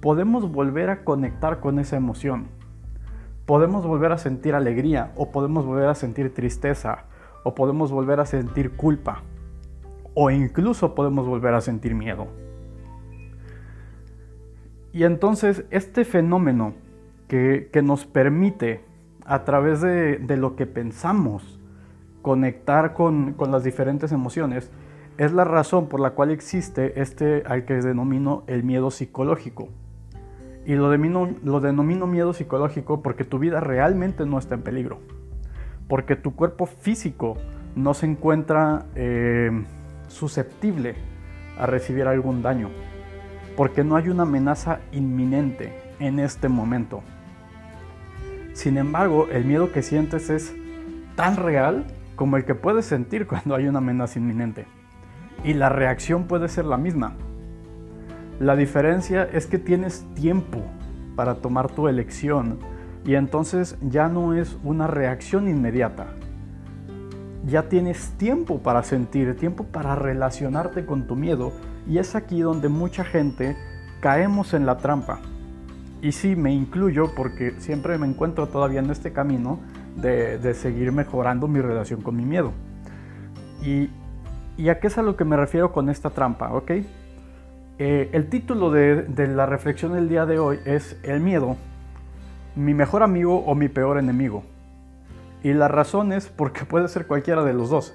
podemos 0.02 0.52
volver 0.52 0.90
a 0.90 1.06
conectar 1.06 1.62
con 1.62 1.80
esa 1.80 1.96
emoción. 1.96 2.50
Podemos 3.46 3.88
volver 3.88 4.12
a 4.12 4.18
sentir 4.18 4.54
alegría 4.54 5.14
o 5.16 5.32
podemos 5.32 5.66
volver 5.66 5.88
a 5.88 5.96
sentir 5.96 6.34
tristeza 6.34 7.06
o 7.46 7.56
podemos 7.56 7.90
volver 7.90 8.20
a 8.20 8.26
sentir 8.26 8.72
culpa 8.76 9.24
o 10.14 10.30
incluso 10.30 10.96
podemos 10.96 11.28
volver 11.28 11.54
a 11.54 11.62
sentir 11.62 11.96
miedo. 11.96 12.28
Y 14.94 15.04
entonces 15.04 15.64
este 15.72 16.04
fenómeno 16.04 16.74
que, 17.28 17.70
nos 17.82 18.06
permite 18.06 18.84
a 19.26 19.46
través 19.46 19.82
de, 19.82 20.20
lo 20.38 20.56
que 20.56 20.66
pensamos 20.66 21.60
conectar 22.22 22.94
con, 22.94 23.36
las 23.50 23.64
diferentes 23.64 24.12
emociones 24.12 24.70
es 25.18 25.32
la 25.32 25.46
razón 25.46 25.88
por 25.88 26.00
la 26.02 26.12
cual 26.12 26.32
existe 26.32 27.00
este 27.02 27.44
al 27.46 27.64
que 27.66 27.76
denomino 27.76 28.44
el 28.48 28.64
miedo 28.64 28.92
psicológico. 28.92 29.70
Y 30.66 30.76
lo, 30.76 30.94
lo 30.94 31.60
denomino 31.62 32.06
miedo 32.06 32.34
psicológico 32.34 33.02
porque 33.02 33.24
tu 33.24 33.40
vida 33.40 33.62
realmente 33.62 34.26
no 34.26 34.38
está 34.38 34.56
en 34.56 34.62
peligro. 34.62 35.00
Porque 35.88 36.16
tu 36.16 36.36
cuerpo 36.36 36.66
físico 36.66 37.38
no 37.76 37.94
se 37.94 38.08
encuentra 38.08 38.86
eh, 38.96 39.52
susceptible 40.12 40.96
a 41.58 41.66
recibir 41.66 42.08
algún 42.08 42.42
daño. 42.42 42.70
Porque 43.56 43.84
no 43.84 43.96
hay 43.96 44.10
una 44.10 44.24
amenaza 44.24 44.80
inminente 44.92 45.74
en 46.00 46.20
este 46.20 46.50
momento. 46.50 47.04
Sin 48.54 48.78
embargo, 48.78 49.28
el 49.32 49.46
miedo 49.46 49.72
que 49.72 49.82
sientes 49.82 50.30
es 50.30 50.54
tan 51.16 51.38
real 51.38 51.86
como 52.16 52.38
el 52.38 52.46
que 52.46 52.56
puedes 52.56 52.86
sentir 52.86 53.28
cuando 53.28 53.56
hay 53.56 53.68
una 53.68 53.80
amenaza 53.80 54.20
inminente. 54.20 54.66
Y 55.44 55.54
la 55.54 55.70
reacción 55.70 56.26
puede 56.26 56.48
ser 56.48 56.66
la 56.66 56.78
misma. 56.78 57.16
La 58.40 58.56
diferencia 58.56 59.24
es 59.24 59.48
que 59.48 59.58
tienes 59.58 60.06
tiempo 60.16 60.64
para 61.16 61.36
tomar 61.36 61.70
tu 61.72 61.88
elección 61.88 62.60
y 63.06 63.16
entonces 63.16 63.78
ya 63.82 64.08
no 64.08 64.34
es 64.34 64.58
una 64.64 64.88
reacción 64.88 65.48
inmediata. 65.48 66.08
Ya 67.46 67.64
tienes 67.70 68.12
tiempo 68.18 68.60
para 68.60 68.84
sentir, 68.84 69.36
tiempo 69.36 69.64
para 69.64 69.96
relacionarte 69.96 70.86
con 70.86 71.08
tu 71.08 71.16
miedo 71.16 71.52
y 71.88 71.98
es 71.98 72.16
aquí 72.16 72.42
donde 72.42 72.70
mucha 72.70 73.04
gente 73.04 73.56
caemos 74.00 74.54
en 74.54 74.66
la 74.66 74.78
trampa. 74.78 75.20
Y 76.02 76.12
sí, 76.12 76.36
me 76.36 76.54
incluyo 76.54 77.14
porque 77.16 77.54
siempre 77.60 77.98
me 77.98 78.08
encuentro 78.08 78.48
todavía 78.48 78.80
en 78.80 78.90
este 78.90 79.12
camino 79.12 79.60
de, 79.96 80.54
seguir 80.54 80.92
mejorando 80.92 81.48
mi 81.48 81.62
relación 81.62 82.02
con 82.02 82.16
mi 82.16 82.26
miedo. 82.26 82.52
Y, 83.64 83.90
a 84.70 84.80
qué 84.80 84.88
es 84.88 84.98
a 84.98 85.02
lo 85.02 85.16
que 85.16 85.26
me 85.26 85.38
refiero 85.38 85.72
con 85.72 85.90
esta 85.90 86.12
trampa? 86.12 86.54
¿Ok? 86.54 86.72
Eh, 87.80 88.10
el 88.12 88.30
título 88.30 88.70
de, 88.70 89.04
de 89.04 89.28
la 89.28 89.48
reflexión 89.48 89.94
del 89.94 90.08
día 90.08 90.26
de 90.28 90.38
hoy 90.38 90.60
es 90.66 91.00
El 91.02 91.20
miedo, 91.20 91.56
mi 92.56 92.76
mejor 92.76 93.02
amigo 93.02 93.44
o 93.44 93.56
mi 93.56 93.70
peor 93.70 93.98
enemigo. 93.98 94.44
Y 95.44 95.54
la 95.54 95.68
razón 95.68 96.12
es 96.12 96.28
porque 96.28 96.66
puede 96.66 96.88
ser 96.88 97.08
cualquiera 97.08 97.44
de 97.44 97.54
los 97.54 97.70
dos. 97.70 97.94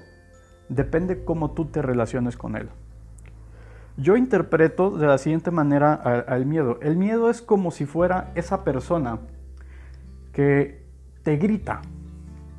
Depende 0.69 1.23
cómo 1.23 1.51
tú 1.51 1.65
te 1.65 1.81
relaciones 1.81 2.35
con 2.35 2.55
él. 2.55 2.69
Yo 3.95 4.15
interpreto 4.15 4.91
de 4.91 5.07
la 5.07 5.17
siguiente 5.17 5.49
manera 5.49 5.93
al, 5.93 6.45
miedo. 6.45 6.77
El 6.81 6.97
miedo 6.97 7.29
es 7.29 7.41
como 7.41 7.71
si 7.71 7.85
fuera 7.85 8.31
esa 8.35 8.63
persona 8.63 9.19
que 10.33 10.83
te 11.23 11.37
grita, 11.37 11.81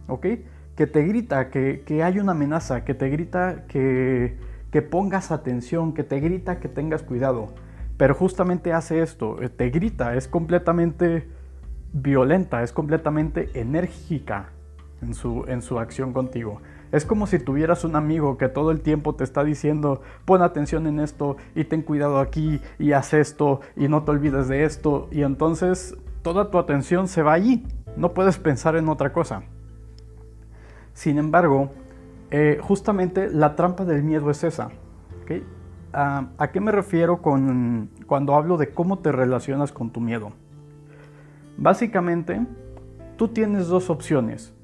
¿ok? 0.09 0.26
Que 0.75 0.87
te 0.87 1.04
grita 1.04 1.50
que, 1.50 2.02
hay 2.02 2.18
una 2.18 2.33
amenaza, 2.33 2.85
que 2.85 2.95
te 2.95 3.09
grita 3.09 3.66
que, 3.68 4.37
que 4.73 4.83
pongas 4.83 5.30
atención, 5.30 5.92
que 5.92 6.02
te 6.02 6.18
grita 6.18 6.59
que 6.59 6.68
tengas 6.68 7.02
cuidado. 7.02 7.54
Pero 7.99 8.14
justamente 8.14 8.73
hace 8.73 9.02
esto, 9.02 9.40
eh, 9.42 9.49
te 9.49 9.71
grita, 9.71 10.16
es 10.16 10.26
completamente 10.26 11.28
violenta, 11.92 12.62
es 12.62 12.73
completamente 12.73 13.50
enérgica 13.54 14.50
en 15.02 15.14
su, 15.14 15.45
en 15.49 15.62
su 15.62 15.78
acción 15.78 16.12
contigo. 16.12 16.61
Es 16.90 17.05
como 17.05 17.26
si 17.26 17.38
tuvieras 17.38 17.85
un 17.85 17.97
amigo 17.97 18.38
que 18.38 18.49
todo 18.49 18.71
el 18.71 18.81
tiempo 18.81 19.14
te 19.14 19.25
está 19.25 19.45
diciendo, 19.45 20.00
pon 20.25 20.43
atención 20.43 20.87
en 20.87 21.00
esto 21.00 21.37
y 21.55 21.64
ten 21.64 21.83
cuidado 21.83 22.19
aquí 22.19 22.61
y 22.78 22.93
haz 22.93 23.12
esto 23.12 23.61
y 23.76 23.88
no 23.88 24.05
te 24.05 24.11
olvides 24.11 24.49
de 24.49 24.64
esto. 24.64 25.09
Y 25.11 25.23
entonces 25.23 25.97
toda 26.23 26.50
tu 26.50 26.59
atención 26.59 27.09
se 27.09 27.23
va 27.23 27.35
allí. 27.35 27.67
No 27.97 28.14
puedes 28.14 28.38
pensar 28.38 28.76
en 28.76 28.88
otra 28.88 29.12
cosa. 29.12 29.43
Sin 30.95 31.19
embargo, 31.19 31.71
eh, 32.31 32.59
justamente 32.62 33.31
la 33.31 33.55
trampa 33.55 33.85
del 33.85 34.02
miedo 34.02 34.31
es 34.31 34.45
esa. 34.45 34.71
Ah, 35.93 36.28
¿A 36.37 36.50
qué 36.50 36.61
me 36.61 36.71
refiero 36.71 37.23
con, 37.23 37.88
cuando 38.07 38.35
hablo 38.35 38.59
de 38.59 38.71
cómo 38.71 38.99
te 38.99 39.11
relacionas 39.11 39.73
con 39.73 39.90
tu 39.90 40.00
miedo? 40.00 40.33
Básicamente, 41.57 42.47
tú 43.17 43.28
tienes 43.28 43.69
dos 43.69 43.88
opciones 43.88 44.55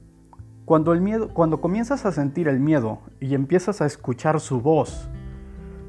cuando, 0.64 0.92
el 0.92 1.00
miedo, 1.00 1.28
cuando 1.28 1.61
comienzas 1.61 2.06
a 2.06 2.12
sentir 2.12 2.49
el 2.49 2.59
miedo 2.59 3.00
y 3.21 3.35
empiezas 3.35 3.83
a 3.83 3.87
escuchar 3.87 4.40
su 4.40 4.61
voz, 4.61 5.09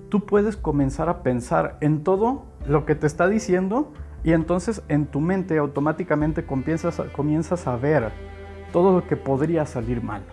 tú 0.10 0.26
puedes 0.26 0.58
comenzar 0.58 1.08
a 1.08 1.24
pensar 1.24 1.78
en 1.82 2.04
todo 2.04 2.44
lo 2.68 2.86
que 2.86 2.96
te 2.96 3.08
está 3.08 3.28
diciendo 3.28 3.94
y 4.24 4.34
entonces 4.34 4.82
en 4.90 5.06
tu 5.06 5.22
mente 5.22 5.58
automáticamente 5.58 6.46
comienzas, 6.46 7.00
comienzas 7.16 7.68
a 7.68 7.78
ver 7.78 8.12
todo 8.74 8.92
lo 8.92 9.08
que 9.08 9.16
podría 9.16 9.66
salir 9.66 10.04
mal. 10.04 10.24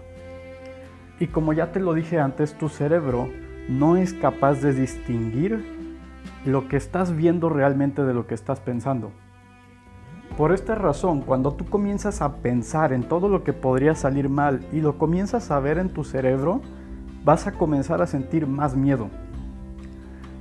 Y 1.20 1.28
como 1.28 1.52
ya 1.52 1.70
te 1.70 1.78
lo 1.78 1.94
dije 1.94 2.18
antes, 2.18 2.58
tu 2.58 2.68
cerebro 2.68 3.28
no 3.68 3.96
es 3.96 4.12
capaz 4.12 4.60
de 4.60 4.72
distinguir 4.72 5.64
lo 6.44 6.66
que 6.66 6.76
estás 6.76 7.14
viendo 7.14 7.48
realmente 7.48 8.02
de 8.02 8.14
lo 8.14 8.26
que 8.26 8.34
estás 8.34 8.58
pensando. 8.58 9.12
Por 10.36 10.52
esta 10.52 10.74
razón, 10.74 11.20
cuando 11.20 11.52
tú 11.52 11.66
comienzas 11.66 12.22
a 12.22 12.36
pensar 12.36 12.94
en 12.94 13.02
todo 13.02 13.28
lo 13.28 13.44
que 13.44 13.52
podría 13.52 13.94
salir 13.94 14.30
mal 14.30 14.64
y 14.72 14.80
lo 14.80 14.96
comienzas 14.96 15.50
a 15.50 15.60
ver 15.60 15.76
en 15.76 15.90
tu 15.90 16.04
cerebro, 16.04 16.62
vas 17.22 17.46
a 17.46 17.52
comenzar 17.52 18.00
a 18.00 18.06
sentir 18.06 18.46
más 18.46 18.74
miedo. 18.74 19.08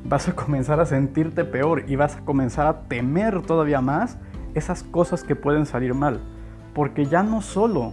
Vas 0.05 0.29
a 0.29 0.33
comenzar 0.33 0.79
a 0.79 0.85
sentirte 0.85 1.43
peor 1.43 1.83
y 1.87 1.97
vas 1.97 2.15
a 2.15 2.21
comenzar 2.21 2.67
a 2.67 2.83
temer 2.83 3.41
todavía 3.41 3.81
más 3.81 4.17
esas 4.53 4.81
cosas 4.81 5.23
que 5.23 5.35
pueden 5.35 5.65
salir 5.65 5.93
mal. 5.93 6.21
Porque 6.73 7.05
ya 7.05 7.21
no 7.21 7.41
solo 7.41 7.91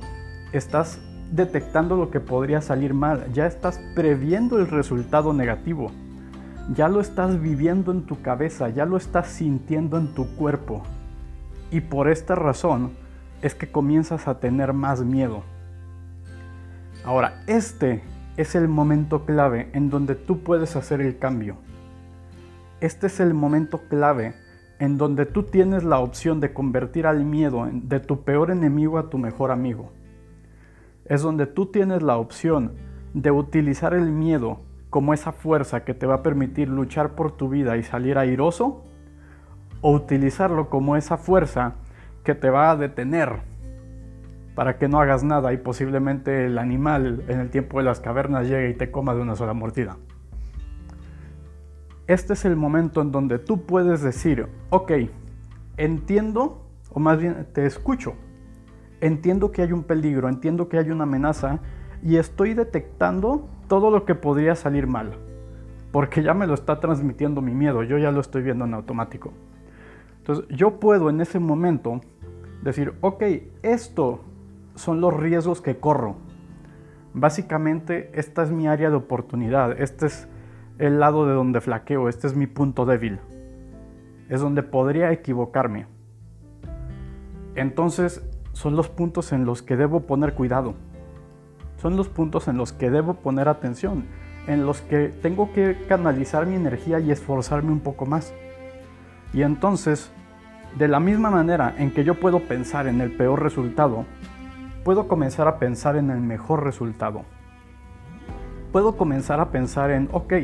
estás 0.53 1.01
detectando 1.33 1.97
lo 1.97 2.11
que 2.11 2.21
podría 2.21 2.61
salir 2.61 2.95
mal, 2.95 3.27
ya 3.33 3.47
estás 3.47 3.81
previendo 3.97 4.59
el 4.59 4.69
resultado 4.69 5.33
negativo. 5.33 5.91
Ya 6.73 6.89
lo 6.89 7.01
estás 7.01 7.41
viviendo 7.41 7.91
en 7.91 8.07
tu 8.07 8.23
cabeza, 8.23 8.69
ya 8.69 8.85
lo 8.85 8.97
estás 8.97 9.27
sintiendo 9.27 9.99
en 9.99 10.15
tu 10.15 10.37
cuerpo. 10.37 10.85
Y 11.71 11.81
por 11.81 12.09
esta 12.09 12.35
razón 12.35 12.93
es 13.43 13.55
que 13.55 13.71
comienzas 13.71 14.27
a 14.29 14.41
tener 14.41 14.73
más 14.73 15.05
miedo. 15.05 15.43
Ahora, 17.05 17.43
este 17.47 18.03
es 18.37 18.55
el 18.55 18.69
momento 18.69 19.25
clave 19.25 19.71
en 19.73 19.91
donde 19.91 20.15
tú 20.15 20.41
puedes 20.43 20.77
hacer 20.77 21.01
el 21.01 21.19
cambio. 21.19 21.57
Este 22.81 23.09
es 23.09 23.21
el 23.21 23.35
momento 23.35 23.81
clave 23.89 24.35
en 24.79 24.97
donde 24.97 25.27
tú 25.27 25.43
tienes 25.43 25.85
la 25.85 25.99
opción 25.99 26.41
de 26.41 26.53
convertir 26.53 27.07
al 27.07 27.25
miedo 27.25 27.69
de 27.73 28.01
tu 28.01 28.23
peor 28.23 28.51
enemigo 28.51 28.99
a 28.99 29.11
tu 29.11 29.19
mejor 29.19 29.51
amigo. 29.51 29.91
Es 31.05 31.23
donde 31.23 31.47
tú 31.47 31.67
tienes 31.67 32.03
la 32.03 32.17
opción 32.17 32.75
de 33.15 33.31
utilizar 33.31 33.95
el 33.95 34.11
miedo 34.13 34.61
como 34.91 35.13
esa 35.15 35.33
fuerza 35.33 35.85
que 35.85 35.95
te 35.95 36.07
va 36.07 36.17
a 36.17 36.23
permitir 36.23 36.69
luchar 36.69 37.15
por 37.15 37.33
tu 37.33 37.49
vida 37.49 37.77
y 37.77 37.83
salir 37.83 38.19
airoso 38.19 38.85
o 39.81 39.93
utilizarlo 39.93 40.69
como 40.69 40.97
esa 40.97 41.17
fuerza 41.17 41.75
que 42.25 42.35
te 42.35 42.51
va 42.51 42.71
a 42.71 42.77
detener 42.77 43.41
para 44.55 44.77
que 44.77 44.89
no 44.89 45.01
hagas 45.01 45.23
nada 45.23 45.53
y 45.53 45.57
posiblemente 45.57 46.47
el 46.47 46.59
animal 46.59 47.23
en 47.29 47.39
el 47.39 47.49
tiempo 47.49 47.79
de 47.79 47.85
las 47.85 48.01
cavernas 48.01 48.49
llegue 48.49 48.71
y 48.71 48.75
te 48.75 48.91
coma 48.91 49.15
de 49.15 49.21
una 49.21 49.37
sola 49.37 49.55
mordida. 49.55 49.97
Este 52.09 52.33
es 52.33 52.45
el 52.45 52.57
momento 52.57 53.01
en 53.01 53.13
donde 53.13 53.39
tú 53.39 53.67
puedes 53.67 54.03
decir, 54.03 54.49
ok, 54.71 54.93
entiendo, 55.77 56.67
o 56.91 56.99
más 56.99 57.21
bien 57.21 57.47
te 57.53 57.67
escucho, 57.67 58.15
entiendo 59.01 59.53
que 59.53 59.63
hay 59.63 59.73
un 59.73 59.85
peligro, 59.85 60.29
entiendo 60.29 60.69
que 60.69 60.79
hay 60.79 60.91
una 60.91 61.05
amenaza 61.05 61.61
y 62.03 62.17
estoy 62.17 62.55
detectando 62.55 63.49
todo 63.69 63.91
lo 63.91 64.05
que 64.05 64.15
podría 64.15 64.55
salir 64.55 64.87
mal, 64.87 65.13
porque 65.93 66.23
ya 66.23 66.35
me 66.35 66.47
lo 66.47 66.55
está 66.55 66.81
transmitiendo 66.81 67.43
mi 67.43 67.55
miedo, 67.55 67.83
yo 67.83 67.99
ya 67.99 68.11
lo 68.11 68.21
estoy 68.21 68.43
viendo 68.43 68.65
en 68.65 68.75
automático. 68.75 69.33
Entonces 70.29 70.55
yo 70.55 70.79
puedo 70.79 71.09
en 71.09 71.23
ese 71.23 71.39
momento 71.39 72.03
decir, 72.63 72.93
ok, 73.01 73.23
esto 73.63 74.21
son 74.75 75.01
los 75.01 75.17
riesgos 75.17 75.63
que 75.63 75.79
corro. 75.79 76.17
Básicamente 77.15 78.11
esta 78.13 78.43
es 78.43 78.51
mi 78.51 78.69
área 78.69 78.91
de 78.91 78.97
oportunidad, 78.97 79.81
este 79.81 80.05
es 80.05 80.29
el 80.77 81.01
lado 81.01 81.27
de 81.27 81.33
donde 81.33 81.63
flaqueo, 81.63 82.11
este 82.11 82.27
es 82.27 82.37
mi 82.37 82.47
punto 82.47 82.85
débil. 82.85 83.21
Es 84.29 84.43
donde 84.43 84.63
podría 84.63 85.11
equivocarme. 85.13 85.87
entonces 87.55 88.23
son 88.53 88.77
los 88.77 88.91
puntos 88.91 89.33
en 89.33 89.47
los 89.47 89.63
que 89.63 89.79
debo 89.79 90.01
poner 90.01 90.35
cuidado. 90.35 90.75
Son 91.79 91.97
los 91.97 92.09
puntos 92.09 92.49
en 92.49 92.59
los 92.59 92.75
que 92.75 92.91
debo 92.91 93.15
poner 93.15 93.49
atención, 93.49 94.05
en 94.47 94.67
los 94.67 94.83
que 94.83 95.09
tengo 95.09 95.55
que 95.55 95.87
canalizar 95.89 96.45
mi 96.45 96.57
energía 96.57 97.01
y 97.01 97.13
esforzarme 97.13 97.73
un 97.73 97.81
poco 97.81 98.05
más. 98.05 98.35
Y 99.33 99.43
entonces, 99.43 100.11
de 100.77 100.89
la 100.89 101.01
misma 101.01 101.31
manera 101.31 101.75
en 101.79 101.93
que 101.93 102.05
yo 102.05 102.15
puedo 102.15 102.41
pensar 102.41 102.87
en 102.87 103.01
el 103.01 103.11
peor 103.11 103.43
resultado, 103.43 104.05
puedo 104.85 105.09
comenzar 105.09 105.49
a 105.49 105.59
pensar 105.59 105.97
en 105.97 106.11
el 106.11 106.21
mejor 106.21 106.65
resultado. 106.65 107.23
Puedo 108.73 108.97
comenzar 108.97 109.41
a 109.41 109.51
pensar 109.51 109.91
en, 109.91 110.09
ok, 110.13 110.35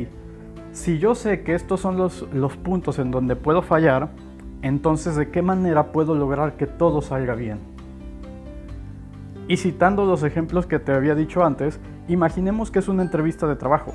si 0.71 0.99
yo 0.99 1.15
sé 1.15 1.43
que 1.43 1.55
estos 1.55 1.79
son 1.79 1.97
los, 1.97 2.27
los 2.33 2.57
puntos 2.57 2.99
en 2.99 3.11
donde 3.11 3.35
puedo 3.35 3.61
fallar, 3.61 4.09
entonces 4.61 5.15
de 5.15 5.29
qué 5.29 5.41
manera 5.41 5.91
puedo 5.91 6.15
lograr 6.15 6.57
que 6.57 6.67
todo 6.67 7.01
salga 7.01 7.35
bien. 7.35 7.59
Y 9.47 9.57
citando 9.57 10.05
los 10.05 10.23
ejemplos 10.23 10.65
que 10.65 10.79
te 10.79 10.91
había 10.91 11.13
dicho 11.13 11.45
antes, 11.45 11.79
imaginemos 12.07 12.71
que 12.71 12.79
es 12.79 12.87
una 12.87 13.03
entrevista 13.03 13.47
de 13.47 13.55
trabajo. 13.55 13.93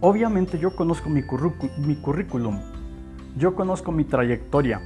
Obviamente 0.00 0.58
yo 0.58 0.74
conozco 0.74 1.10
mi, 1.10 1.22
mi 1.78 1.96
currículum, 1.96 2.60
yo 3.38 3.54
conozco 3.54 3.92
mi 3.92 4.04
trayectoria, 4.04 4.80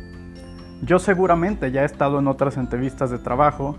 yo 0.82 0.98
seguramente 0.98 1.70
ya 1.72 1.82
he 1.82 1.86
estado 1.86 2.18
en 2.18 2.28
otras 2.28 2.56
entrevistas 2.56 3.10
de 3.10 3.18
trabajo 3.18 3.76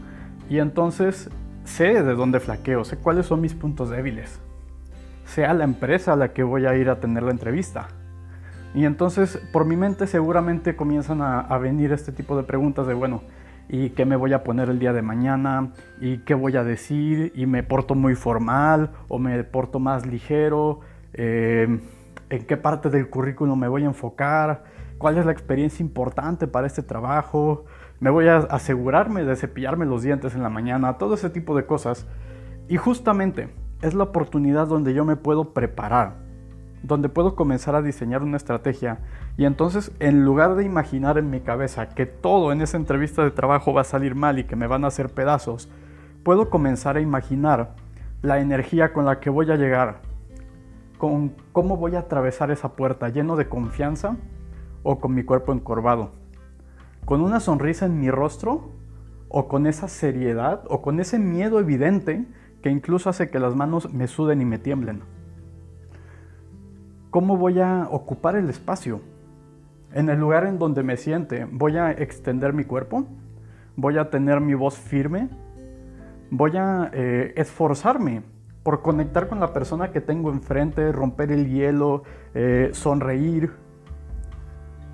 y 0.50 0.58
entonces 0.58 1.30
sé 1.63 2.03
de 2.03 2.15
dónde 2.15 2.39
flaqueo, 2.39 2.84
sé 2.84 2.98
cuáles 2.98 3.27
son 3.27 3.39
mis 3.39 3.53
puntos 3.53 3.89
débiles, 3.89 4.39
sea 5.25 5.53
la 5.53 5.63
empresa 5.63 6.13
a 6.13 6.15
la 6.15 6.34
que 6.34 6.44
voy 6.44 6.65
a 6.65 6.75
ir 6.75 6.89
a 6.89 7.00
tener 7.00 7.24
la 7.24 7.32
entrevista. 7.32 7.88
Y 8.75 8.86
entonces 8.86 9.39
por 9.51 9.65
mi 9.65 9.75
mente 9.75 10.08
seguramente 10.08 10.75
comienzan 10.75 11.22
a, 11.22 11.42
a 11.42 11.58
venir 11.60 11.92
este 11.92 12.12
tipo 12.12 12.36
de 12.36 12.44
preguntas 12.44 12.88
de, 12.88 12.96
bueno, 12.96 13.22
y 13.70 13.92
qué 13.92 14.06
me 14.06 14.15
voy 14.15 14.34
a 14.34 14.44
poner 14.44 14.70
el 14.70 14.80
día 14.80 14.94
de 14.94 15.01
mañana 15.01 15.72
y 16.01 16.20
qué 16.20 16.34
voy 16.34 16.58
a 16.58 16.63
decir 16.63 17.32
y 17.36 17.46
me 17.46 17.63
porto 17.63 17.96
muy 17.96 18.15
formal 18.15 18.92
o 19.08 19.20
me 19.20 19.44
porto 19.44 19.80
más 19.80 20.06
ligero, 20.06 20.80
eh, 21.13 21.80
en 22.34 22.46
qué 22.48 22.58
parte 22.58 22.90
del 22.90 23.12
currículum 23.12 23.60
me 23.60 23.68
voy 23.68 23.84
a 23.84 23.88
enfocar, 23.88 24.63
cuál 24.98 25.20
es 25.20 25.25
la 25.25 25.32
experiencia 25.32 25.84
importante 25.84 26.48
para 26.48 26.66
este 26.66 26.82
trabajo, 26.82 27.66
me 28.00 28.10
voy 28.10 28.28
a 28.28 28.38
asegurarme 28.38 29.24
de 29.24 29.36
cepillarme 29.36 29.86
los 29.86 30.02
dientes 30.02 30.34
en 30.34 30.42
la 30.42 30.50
mañana, 30.50 30.98
todo 30.98 31.13
ese 31.13 31.30
tipo 31.30 31.56
de 31.56 31.68
cosas. 31.68 32.08
Y 32.68 32.78
justamente 32.78 33.50
es 33.84 33.94
la 33.94 34.06
oportunidad 34.06 34.66
donde 34.66 34.96
yo 34.96 35.06
me 35.06 35.16
puedo 35.16 35.54
preparar, 35.54 36.16
donde 36.82 37.08
puedo 37.08 37.36
comenzar 37.36 37.75
a 37.75 37.84
diseñar 37.84 38.24
una 38.24 38.38
estrategia 38.38 38.98
y 39.38 39.46
entonces 39.46 39.92
en 40.00 40.25
lugar 40.25 40.56
de 40.56 40.66
imaginar 40.66 41.20
en 41.20 41.30
mi 41.30 41.40
cabeza 41.40 41.90
que 41.90 42.08
todo 42.08 42.52
en 42.52 42.62
esa 42.62 42.78
entrevista 42.78 43.24
de 43.24 43.30
trabajo 43.30 43.74
va 43.74 43.82
a 43.82 43.86
salir 43.86 44.16
mal 44.16 44.40
y 44.40 44.46
que 44.46 44.56
me 44.56 44.66
van 44.66 44.86
a 44.86 44.88
hacer 44.88 45.10
pedazos, 45.10 45.70
puedo 46.24 46.50
comenzar 46.50 46.98
a 46.98 47.02
imaginar 47.02 47.75
la 48.24 48.40
energía 48.40 48.92
con 48.92 49.06
la 49.06 49.20
que 49.20 49.30
voy 49.30 49.52
a 49.52 49.56
llegar, 49.56 50.12
con 51.03 51.33
cómo 51.51 51.75
voy 51.75 51.98
a 51.98 52.00
atravesar 52.00 52.50
esa 52.50 52.77
puerta 52.77 53.10
lleno 53.10 53.36
de 53.36 53.50
confianza 53.50 54.15
o 54.83 55.01
con 55.01 55.13
mi 55.13 55.25
cuerpo 55.25 55.51
encorvado, 55.51 56.12
con 57.03 57.19
una 57.19 57.41
sonrisa 57.41 57.88
en 57.88 58.00
mi 58.00 58.10
rostro 58.10 58.72
o 59.27 59.50
con 59.50 59.67
esa 59.67 59.89
seriedad 59.89 60.63
o 60.69 60.81
con 60.81 61.01
ese 61.01 61.19
miedo 61.19 61.60
evidente 61.60 62.25
que 62.62 62.69
incluso 62.69 63.10
hace 63.10 63.29
que 63.29 63.38
las 63.38 63.53
manos 63.53 63.93
me 63.93 64.07
suden 64.07 64.39
y 64.39 64.45
me 64.45 64.60
tiemblen. 64.60 65.01
¿Cómo 67.10 67.36
voy 67.36 67.60
a 67.60 67.89
ocupar 67.91 68.38
el 68.38 68.50
espacio? 68.50 69.01
En 69.91 70.07
el 70.07 70.22
lugar 70.22 70.45
en 70.45 70.57
donde 70.57 70.83
me 70.83 70.96
siente, 70.96 71.46
voy 71.51 71.75
a 71.75 71.92
extender 71.92 72.53
mi 72.53 72.63
cuerpo, 72.63 73.07
voy 73.75 73.98
a 73.98 74.09
tener 74.09 74.39
mi 74.39 74.53
voz 74.53 74.77
firme, 74.77 75.27
voy 76.31 76.55
a 76.55 76.89
eh, 76.94 77.33
esforzarme 77.35 78.24
por 78.64 78.82
conectar 78.82 79.28
con 79.28 79.40
la 79.40 79.54
persona 79.54 79.92
que 79.92 80.02
tengo 80.02 80.32
enfrente, 80.32 80.92
romper 80.92 81.32
el 81.32 81.50
hielo, 81.50 82.04
eh, 82.34 82.70
sonreír. 82.74 83.52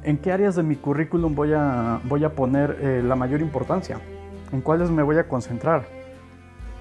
¿En 0.04 0.18
qué 0.18 0.32
áreas 0.32 0.56
de 0.56 0.64
mi 0.64 0.76
currículum 0.76 1.36
voy 1.36 1.54
a, 1.54 2.02
voy 2.06 2.24
a 2.24 2.34
poner 2.34 2.78
eh, 2.82 3.04
la 3.04 3.16
mayor 3.16 3.42
importancia? 3.42 4.00
¿En 4.52 4.62
cuáles 4.62 4.90
me 4.90 5.04
voy 5.04 5.18
a 5.18 5.28
concentrar? 5.28 5.86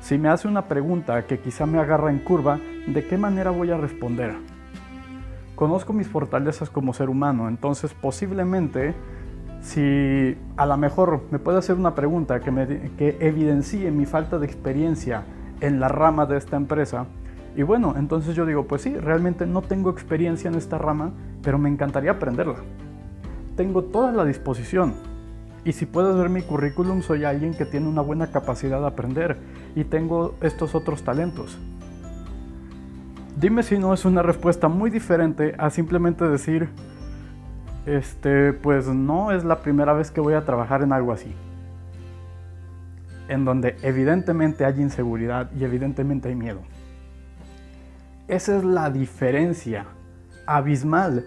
Si 0.01 0.17
me 0.17 0.29
hace 0.29 0.49
una 0.49 0.69
pregunta 0.69 1.27
que 1.27 1.39
quizá 1.41 1.67
me 1.67 1.79
agarra 1.79 2.11
en 2.11 2.21
curva, 2.21 2.59
¿de 2.87 3.07
qué 3.07 3.19
manera 3.19 3.51
voy 3.51 3.71
a 3.71 3.77
responder? 3.77 4.37
conozco 5.59 5.93
mis 5.93 6.07
fortalezas 6.07 6.71
como 6.71 6.95
ser 6.95 7.11
humano, 7.11 7.49
entonces 7.49 7.93
posiblemente 7.93 8.95
si 9.61 10.39
a 10.57 10.67
lo 10.67 10.77
mejor 10.77 11.23
me 11.33 11.41
puede 11.41 11.59
hacer 11.59 11.75
una 11.75 11.97
pregunta 11.97 12.39
que, 12.39 12.53
me, 12.53 12.93
que 12.97 13.17
evidencie 13.19 13.91
mi 13.91 14.07
falta 14.07 14.39
de 14.39 14.47
experiencia 14.47 15.25
en 15.61 15.81
la 15.81 15.89
rama 15.89 16.27
de 16.27 16.37
esta 16.37 16.57
empresa, 16.57 17.07
y 17.59 17.63
bueno, 17.63 17.95
entonces 17.99 18.37
yo 18.37 18.47
digo, 18.47 18.69
pues 18.69 18.83
sí, 18.83 18.97
realmente 18.97 19.45
no 19.45 19.63
tengo 19.63 19.91
experiencia 19.91 20.49
en 20.49 20.55
esta 20.55 20.79
rama, 20.79 21.11
pero 21.43 21.59
me 21.59 21.69
encantaría 21.69 22.13
aprenderla. 22.13 22.59
Tengo 23.57 23.83
toda 23.83 24.13
la 24.13 24.25
disposición. 24.25 24.95
Y 25.65 25.73
si 25.73 25.85
puedes 25.85 26.17
ver 26.17 26.29
mi 26.29 26.43
currículum, 26.43 27.03
soy 27.03 27.25
alguien 27.25 27.55
que 27.55 27.67
tiene 27.67 27.89
una 27.89 28.01
buena 28.01 28.29
capacidad 28.29 28.81
de 28.81 28.87
aprender 28.87 29.39
y 29.75 29.83
tengo 29.83 30.37
estos 30.41 30.77
otros 30.77 31.03
talentos. 31.03 31.59
Dime 33.37 33.65
si 33.65 33.77
no 33.77 33.93
es 33.93 34.05
una 34.05 34.23
respuesta 34.23 34.69
muy 34.69 34.91
diferente 34.91 35.57
a 35.59 35.71
simplemente 35.71 36.29
decir, 36.29 36.69
este, 37.87 38.53
pues 38.53 38.87
no 38.87 39.33
es 39.33 39.45
la 39.45 39.63
primera 39.63 39.93
vez 39.95 40.13
que 40.13 40.21
voy 40.21 40.35
a 40.35 40.45
trabajar 40.45 40.83
en 40.83 40.93
algo 40.93 41.11
así. 41.11 41.35
En 43.29 43.45
donde 43.45 43.77
evidentemente 43.83 44.65
hay 44.65 44.81
inseguridad 44.81 45.51
y 45.53 45.65
evidentemente 45.65 46.29
hay 46.29 46.35
miedo. 46.35 46.61
Esa 48.27 48.57
es 48.57 48.65
la 48.65 48.91
diferencia 48.91 49.87
abismal 50.47 51.25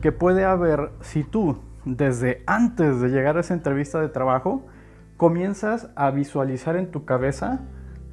que 0.00 0.12
puede 0.12 0.44
haber 0.44 0.90
si 1.00 1.24
tú, 1.24 1.60
desde 1.84 2.42
antes 2.46 3.00
de 3.00 3.08
llegar 3.08 3.36
a 3.36 3.40
esa 3.40 3.54
entrevista 3.54 4.00
de 4.00 4.08
trabajo, 4.08 4.66
comienzas 5.16 5.88
a 5.94 6.10
visualizar 6.10 6.76
en 6.76 6.90
tu 6.90 7.04
cabeza 7.04 7.60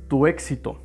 tu 0.07 0.27
éxito, 0.27 0.77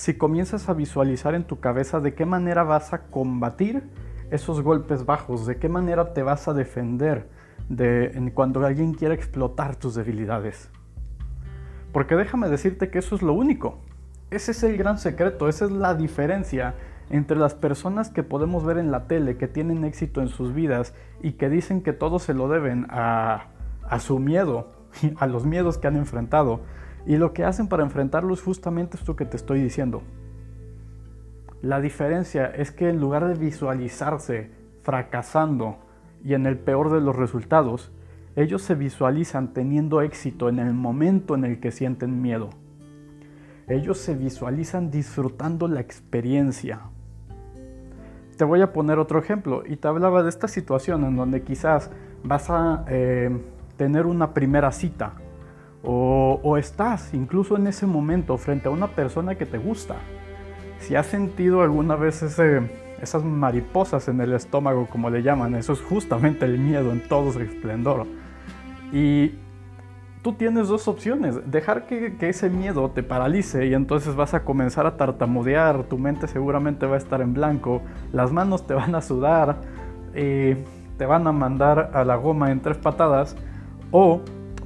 si 0.00 0.14
comienzas 0.16 0.68
a 0.68 0.72
visualizar 0.72 1.34
en 1.34 1.44
tu 1.44 1.60
cabeza 1.60 2.00
de 2.00 2.14
qué 2.14 2.24
manera 2.24 2.62
vas 2.62 2.94
a 2.94 3.02
combatir 3.02 3.82
esos 4.30 4.62
golpes 4.62 5.04
bajos, 5.04 5.46
de 5.46 5.58
qué 5.58 5.68
manera 5.68 6.14
te 6.14 6.22
vas 6.22 6.48
a 6.48 6.54
defender 6.54 7.28
de, 7.68 8.30
cuando 8.34 8.64
alguien 8.64 8.94
quiera 8.94 9.14
explotar 9.14 9.76
tus 9.76 9.94
debilidades. 9.94 10.70
Porque 11.92 12.16
déjame 12.16 12.48
decirte 12.48 12.90
que 12.90 12.98
eso 12.98 13.14
es 13.14 13.22
lo 13.22 13.32
único. 13.32 13.78
Ese 14.30 14.52
es 14.52 14.62
el 14.62 14.76
gran 14.76 14.98
secreto, 14.98 15.48
esa 15.48 15.64
es 15.64 15.72
la 15.72 15.94
diferencia 15.94 16.74
entre 17.10 17.36
las 17.36 17.54
personas 17.54 18.10
que 18.10 18.22
podemos 18.22 18.64
ver 18.64 18.78
en 18.78 18.92
la 18.92 19.08
tele, 19.08 19.36
que 19.36 19.48
tienen 19.48 19.84
éxito 19.84 20.20
en 20.20 20.28
sus 20.28 20.54
vidas 20.54 20.94
y 21.20 21.32
que 21.32 21.48
dicen 21.48 21.82
que 21.82 21.92
todo 21.92 22.20
se 22.20 22.34
lo 22.34 22.48
deben 22.48 22.86
a, 22.90 23.48
a 23.82 23.98
su 23.98 24.20
miedo, 24.20 24.72
a 25.16 25.26
los 25.26 25.44
miedos 25.44 25.78
que 25.78 25.88
han 25.88 25.96
enfrentado, 25.96 26.60
y 27.06 27.16
lo 27.16 27.32
que 27.32 27.44
hacen 27.44 27.66
para 27.66 27.82
enfrentarlos 27.82 28.42
justamente 28.42 28.96
esto 28.96 29.16
que 29.16 29.24
te 29.24 29.36
estoy 29.36 29.60
diciendo. 29.60 30.02
La 31.62 31.80
diferencia 31.80 32.46
es 32.46 32.70
que 32.70 32.88
en 32.88 33.00
lugar 33.00 33.26
de 33.26 33.34
visualizarse 33.34 34.50
fracasando 34.82 35.78
y 36.24 36.34
en 36.34 36.46
el 36.46 36.58
peor 36.58 36.90
de 36.92 37.00
los 37.00 37.16
resultados, 37.16 37.90
ellos 38.36 38.62
se 38.62 38.74
visualizan 38.74 39.52
teniendo 39.52 40.02
éxito 40.02 40.48
en 40.48 40.58
el 40.58 40.72
momento 40.72 41.34
en 41.34 41.44
el 41.44 41.60
que 41.60 41.70
sienten 41.70 42.22
miedo. 42.22 42.50
Ellos 43.68 43.98
se 43.98 44.14
visualizan 44.14 44.90
disfrutando 44.90 45.68
la 45.68 45.80
experiencia. 45.80 46.80
Te 48.36 48.44
voy 48.44 48.62
a 48.62 48.72
poner 48.72 48.98
otro 48.98 49.18
ejemplo 49.18 49.62
y 49.66 49.76
te 49.76 49.88
hablaba 49.88 50.22
de 50.22 50.28
esta 50.28 50.48
situación 50.48 51.04
en 51.04 51.16
donde 51.16 51.42
quizás 51.42 51.90
vas 52.24 52.50
a 52.50 52.84
eh, 52.88 53.30
tener 53.76 54.06
una 54.06 54.32
primera 54.32 54.72
cita 54.72 55.14
o, 55.82 56.56
estás 56.58 57.14
incluso 57.14 57.56
en 57.56 57.66
ese 57.66 57.86
momento 57.86 58.36
frente 58.36 58.68
a 58.68 58.70
una 58.70 58.88
persona 58.88 59.36
que 59.36 59.46
te 59.46 59.58
gusta. 59.58 59.96
Si 60.78 60.94
has 60.94 61.06
sentido 61.06 61.62
alguna 61.62 61.96
vez 61.96 62.22
esas 63.00 63.24
mariposas 63.24 64.08
en 64.08 64.20
el 64.20 64.32
estómago, 64.32 64.86
como 64.86 65.10
le 65.10 65.22
llaman, 65.22 65.54
eso 65.54 65.72
es 65.72 65.80
justamente 65.80 66.44
el 66.44 66.58
miedo 66.58 66.92
en 66.92 67.00
todo 67.08 67.32
su 67.32 67.40
esplendor. 67.40 68.06
Y 68.92 69.32
tú 70.22 70.34
tienes 70.34 70.68
dos 70.68 70.86
opciones, 70.88 71.50
dejar 71.50 71.86
que, 71.86 72.14
ese 72.20 72.50
miedo 72.50 72.90
te 72.90 73.02
paralice 73.02 73.66
y 73.66 73.74
entonces 73.74 74.14
vas 74.14 74.34
a 74.34 74.44
comenzar 74.44 74.86
a 74.86 74.96
tartamudear, 74.96 75.84
tu 75.84 75.98
mente 75.98 76.28
seguramente 76.28 76.86
va 76.86 76.96
a 76.96 76.98
estar 76.98 77.20
en 77.20 77.32
blanco, 77.32 77.82
las 78.12 78.32
manos 78.32 78.66
te 78.66 78.74
van 78.74 78.94
a 78.94 79.00
sudar, 79.00 79.62
eh, 80.14 80.62
te 80.98 81.06
van 81.06 81.26
a 81.26 81.32
mandar 81.32 81.90
a 81.94 82.04
la 82.04 82.16
goma 82.16 82.50
en 82.50 82.60
tres 82.60 82.76
patadas, 82.76 83.36
o 83.90 84.20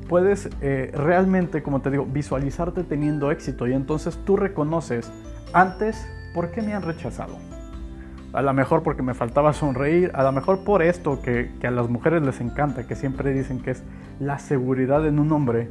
puedes 0.08 0.50
eh, 0.60 0.90
realmente, 0.94 1.62
como 1.62 1.80
te 1.80 1.90
digo, 1.90 2.04
visualizarte 2.04 2.82
teniendo 2.82 3.30
éxito 3.30 3.66
y 3.66 3.72
entonces 3.72 4.18
tú 4.24 4.36
reconoces 4.36 5.10
antes 5.52 6.06
por 6.34 6.50
qué 6.50 6.62
me 6.62 6.74
han 6.74 6.82
rechazado, 6.82 7.38
a 8.34 8.42
lo 8.42 8.52
mejor 8.52 8.82
porque 8.82 9.02
me 9.02 9.14
faltaba 9.14 9.52
sonreír, 9.52 10.10
a 10.14 10.22
lo 10.22 10.32
mejor 10.32 10.64
por 10.64 10.82
esto 10.82 11.22
que, 11.22 11.52
que, 11.60 11.66
a 11.66 11.70
las 11.70 11.88
mujeres 11.88 12.22
les 12.22 12.40
encanta, 12.40 12.86
que 12.86 12.96
siempre 12.96 13.32
dicen 13.32 13.60
que 13.60 13.70
es 13.70 13.82
la 14.18 14.38
seguridad 14.38 15.06
en 15.06 15.18
un 15.18 15.32
hombre. 15.32 15.70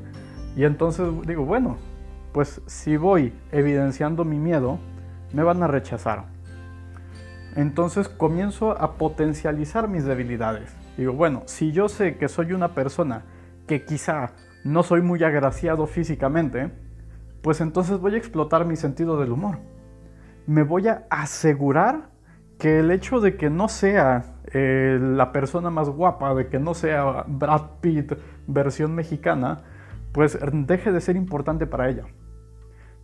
Y 0.55 0.63
entonces 0.63 1.07
digo, 1.27 1.45
bueno, 1.45 1.77
pues 2.31 2.61
si 2.65 2.97
voy 2.97 3.33
evidenciando 3.51 4.25
mi 4.25 4.39
miedo, 4.39 4.79
me 5.33 5.43
van 5.43 5.61
a 5.61 5.67
rechazar. 5.67 6.25
Entonces 7.55 8.09
comienzo 8.09 8.71
a 8.71 8.93
potencializar 8.93 9.87
mis 9.87 10.05
debilidades. 10.05 10.75
Digo, 10.97 11.13
bueno, 11.13 11.43
si 11.45 11.71
yo 11.71 11.89
sé 11.89 12.17
que 12.17 12.27
soy 12.27 12.53
una 12.53 12.73
persona 12.73 13.23
que 13.67 13.85
quizá 13.85 14.31
no 14.63 14.83
soy 14.83 15.01
muy 15.01 15.23
agraciado 15.23 15.85
físicamente, 15.85 16.71
pues 17.41 17.61
entonces 17.61 17.99
voy 17.99 18.15
a 18.15 18.17
explotar 18.17 18.65
mi 18.65 18.75
sentido 18.75 19.19
del 19.19 19.31
humor. 19.31 19.59
Me 20.47 20.63
voy 20.63 20.87
a 20.87 21.05
asegurar 21.09 22.12
que 22.63 22.79
el 22.79 22.89
hecho 22.91 23.19
de 23.19 23.35
que 23.35 23.49
no 23.49 23.67
sea 23.67 24.37
eh, 24.53 24.97
la 24.99 25.33
persona 25.33 25.69
más 25.69 25.89
guapa, 25.89 26.33
de 26.33 26.47
que 26.47 26.59
no 26.59 26.73
sea 26.73 27.25
Brad 27.27 27.81
Pitt 27.81 28.13
versión 28.47 28.95
mexicana, 28.95 29.63
pues 30.13 30.39
deje 30.41 30.91
de 30.91 31.01
ser 31.01 31.17
importante 31.17 31.67
para 31.67 31.89
ella 31.89 32.05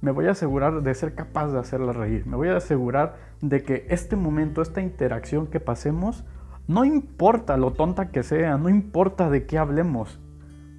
me 0.01 0.11
voy 0.11 0.27
a 0.27 0.31
asegurar 0.31 0.81
de 0.81 0.93
ser 0.93 1.13
capaz 1.13 1.51
de 1.51 1.59
hacerla 1.59 1.91
reír. 1.91 2.25
Me 2.25 2.37
voy 2.37 2.49
a 2.49 2.57
asegurar 2.57 3.15
de 3.41 3.63
que 3.63 3.85
este 3.89 4.15
momento, 4.15 4.61
esta 4.61 4.81
interacción 4.81 5.47
que 5.47 5.59
pasemos, 5.59 6.23
no 6.67 6.85
importa 6.85 7.57
lo 7.57 7.73
tonta 7.73 8.09
que 8.09 8.23
sea, 8.23 8.57
no 8.57 8.69
importa 8.69 9.29
de 9.29 9.45
qué 9.45 9.57
hablemos, 9.57 10.19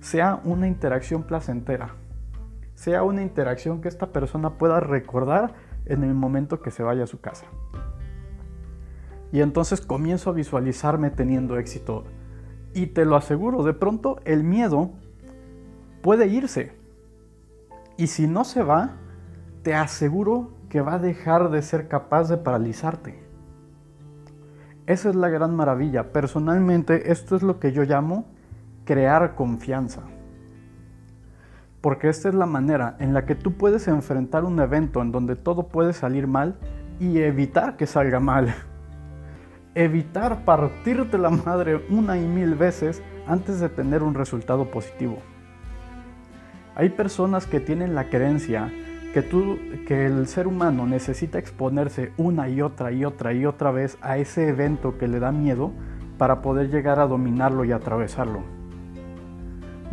sea 0.00 0.40
una 0.44 0.68
interacción 0.68 1.24
placentera. 1.24 1.96
Sea 2.74 3.02
una 3.02 3.22
interacción 3.22 3.82
que 3.82 3.88
esta 3.88 4.06
persona 4.06 4.56
pueda 4.56 4.80
recordar 4.80 5.52
en 5.84 6.02
el 6.02 6.14
momento 6.14 6.62
que 6.62 6.70
se 6.70 6.82
vaya 6.82 7.04
a 7.04 7.06
su 7.06 7.20
casa. 7.20 7.44
Y 9.32 9.40
entonces 9.40 9.80
comienzo 9.80 10.30
a 10.30 10.34
visualizarme 10.34 11.10
teniendo 11.10 11.58
éxito. 11.58 12.04
Y 12.74 12.86
te 12.86 13.04
lo 13.04 13.16
aseguro, 13.16 13.62
de 13.62 13.74
pronto 13.74 14.20
el 14.24 14.44
miedo 14.44 14.90
puede 16.02 16.26
irse. 16.26 16.72
Y 17.96 18.06
si 18.06 18.26
no 18.26 18.44
se 18.44 18.62
va, 18.62 18.96
te 19.62 19.74
aseguro 19.74 20.52
que 20.68 20.80
va 20.80 20.94
a 20.94 20.98
dejar 20.98 21.50
de 21.50 21.62
ser 21.62 21.88
capaz 21.88 22.28
de 22.28 22.38
paralizarte. 22.38 23.22
Esa 24.86 25.10
es 25.10 25.14
la 25.14 25.28
gran 25.28 25.54
maravilla. 25.54 26.12
Personalmente 26.12 27.12
esto 27.12 27.36
es 27.36 27.42
lo 27.42 27.60
que 27.60 27.72
yo 27.72 27.84
llamo 27.84 28.26
crear 28.84 29.34
confianza. 29.34 30.02
Porque 31.80 32.08
esta 32.08 32.28
es 32.28 32.34
la 32.34 32.46
manera 32.46 32.96
en 32.98 33.14
la 33.14 33.24
que 33.24 33.34
tú 33.34 33.52
puedes 33.56 33.88
enfrentar 33.88 34.44
un 34.44 34.58
evento 34.60 35.00
en 35.00 35.12
donde 35.12 35.36
todo 35.36 35.68
puede 35.68 35.92
salir 35.92 36.26
mal 36.26 36.58
y 36.98 37.18
evitar 37.18 37.76
que 37.76 37.86
salga 37.86 38.20
mal. 38.20 38.54
Evitar 39.76 40.44
partirte 40.44 41.16
la 41.16 41.30
madre 41.30 41.80
una 41.90 42.18
y 42.18 42.26
mil 42.26 42.56
veces 42.56 43.02
antes 43.28 43.60
de 43.60 43.68
tener 43.68 44.02
un 44.02 44.14
resultado 44.14 44.68
positivo. 44.68 45.18
Hay 46.74 46.88
personas 46.88 47.46
que 47.46 47.60
tienen 47.60 47.94
la 47.94 48.08
creencia 48.08 48.72
que, 49.14 49.22
tú, 49.22 49.58
que 49.86 50.06
el 50.06 50.26
ser 50.26 50.48
humano 50.48 50.86
necesita 50.86 51.38
exponerse 51.38 52.12
una 52.16 52.48
y 52.48 52.62
otra 52.62 52.90
y 52.90 53.04
otra 53.04 53.32
y 53.32 53.46
otra 53.46 53.70
vez 53.70 53.96
a 54.00 54.18
ese 54.18 54.48
evento 54.48 54.98
que 54.98 55.06
le 55.06 55.20
da 55.20 55.30
miedo 55.30 55.70
para 56.18 56.42
poder 56.42 56.68
llegar 56.70 56.98
a 56.98 57.06
dominarlo 57.06 57.64
y 57.64 57.70
atravesarlo. 57.70 58.42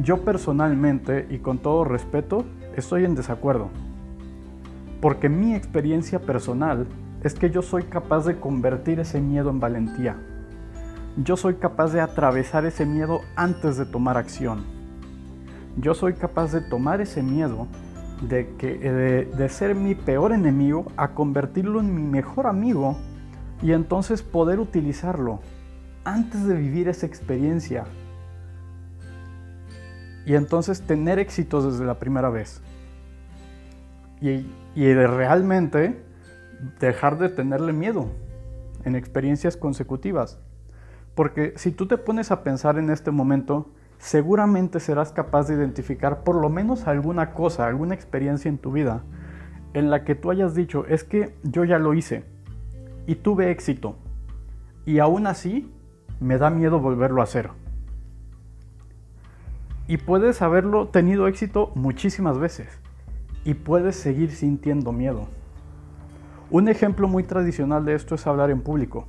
Yo 0.01 0.23
personalmente 0.23 1.27
y 1.29 1.37
con 1.37 1.59
todo 1.59 1.83
respeto 1.83 2.45
estoy 2.75 3.05
en 3.05 3.13
desacuerdo, 3.13 3.69
porque 5.01 5.29
mi 5.29 5.53
experiencia 5.53 6.19
personal 6.19 6.87
es 7.23 7.33
que 7.33 7.49
yo 7.49 7.61
soy 7.61 7.83
capaz 7.83 8.25
de 8.25 8.39
convertir 8.39 8.99
ese 8.99 9.21
miedo 9.21 9.49
en 9.49 9.59
valentía. 9.59 10.17
Yo 11.17 11.35
soy 11.35 11.55
capaz 11.55 11.93
de 11.93 12.01
atravesar 12.01 12.65
ese 12.65 12.85
miedo 12.85 13.21
antes 13.35 13.77
de 13.77 13.85
tomar 13.85 14.17
acción. 14.17 14.63
Yo 15.77 15.93
soy 15.93 16.13
capaz 16.13 16.51
de 16.51 16.61
tomar 16.61 17.01
ese 17.01 17.23
miedo 17.23 17.67
de, 18.21 18.55
que, 18.57 18.79
eh, 18.81 19.25
de, 19.35 19.49
ser 19.49 19.75
mi 19.75 19.95
peor 19.95 20.31
enemigo 20.31 20.91
a 20.95 21.09
convertirlo 21.09 21.79
en 21.79 21.93
mi 21.93 22.01
mejor 22.01 22.47
amigo 22.47 22.97
y 23.61 23.71
entonces 23.71 24.21
poder 24.21 24.59
utilizarlo 24.59 25.39
antes 26.03 26.45
de 26.47 26.55
vivir 26.55 26.87
esa 26.87 27.05
experiencia 27.05 27.85
y 30.25 30.35
entonces 30.35 30.81
tener 30.81 31.19
éxitos 31.19 31.65
desde 31.65 31.85
la 31.85 31.99
primera 31.99 32.29
vez. 32.29 32.61
Y, 34.19 34.45
y 34.75 34.93
realmente 34.93 36.06
dejar 36.79 37.17
de 37.17 37.29
tenerle 37.29 37.73
miedo 37.73 38.09
en 38.83 38.95
experiencias 38.95 39.57
consecutivas. 39.57 40.39
Porque 41.15 41.53
si 41.55 41.71
tú 41.71 41.87
te 41.87 41.97
pones 41.97 42.31
a 42.31 42.43
pensar 42.43 42.77
en 42.77 42.89
este 42.89 43.11
momento, 43.11 43.71
seguramente 43.97 44.79
serás 44.79 45.11
capaz 45.11 45.47
de 45.47 45.55
identificar 45.55 46.23
por 46.23 46.35
lo 46.35 46.49
menos 46.49 46.87
alguna 46.87 47.33
cosa, 47.33 47.67
alguna 47.67 47.95
experiencia 47.95 48.49
en 48.49 48.57
tu 48.57 48.71
vida 48.71 49.03
en 49.73 49.89
la 49.89 50.03
que 50.03 50.15
tú 50.15 50.31
hayas 50.31 50.55
dicho, 50.55 50.85
es 50.87 51.03
que 51.03 51.35
yo 51.43 51.63
ya 51.63 51.77
lo 51.77 51.93
hice 51.93 52.23
y 53.05 53.15
tuve 53.15 53.51
éxito 53.51 53.95
y 54.85 54.99
aún 54.99 55.27
así 55.27 55.71
me 56.19 56.37
da 56.37 56.49
miedo 56.49 56.79
volverlo 56.79 57.21
a 57.21 57.25
hacer. 57.25 57.51
Y 59.87 59.97
puedes 59.97 60.41
haberlo 60.41 60.87
tenido 60.89 61.27
éxito 61.27 61.71
muchísimas 61.75 62.39
veces 62.39 62.67
y 63.45 63.53
puedes 63.53 63.95
seguir 63.95 64.31
sintiendo 64.31 64.91
miedo. 64.91 65.27
Un 66.49 66.69
ejemplo 66.69 67.09
muy 67.09 67.23
tradicional 67.23 67.83
de 67.83 67.93
esto 67.93 68.15
es 68.15 68.25
hablar 68.25 68.51
en 68.51 68.61
público. 68.61 69.05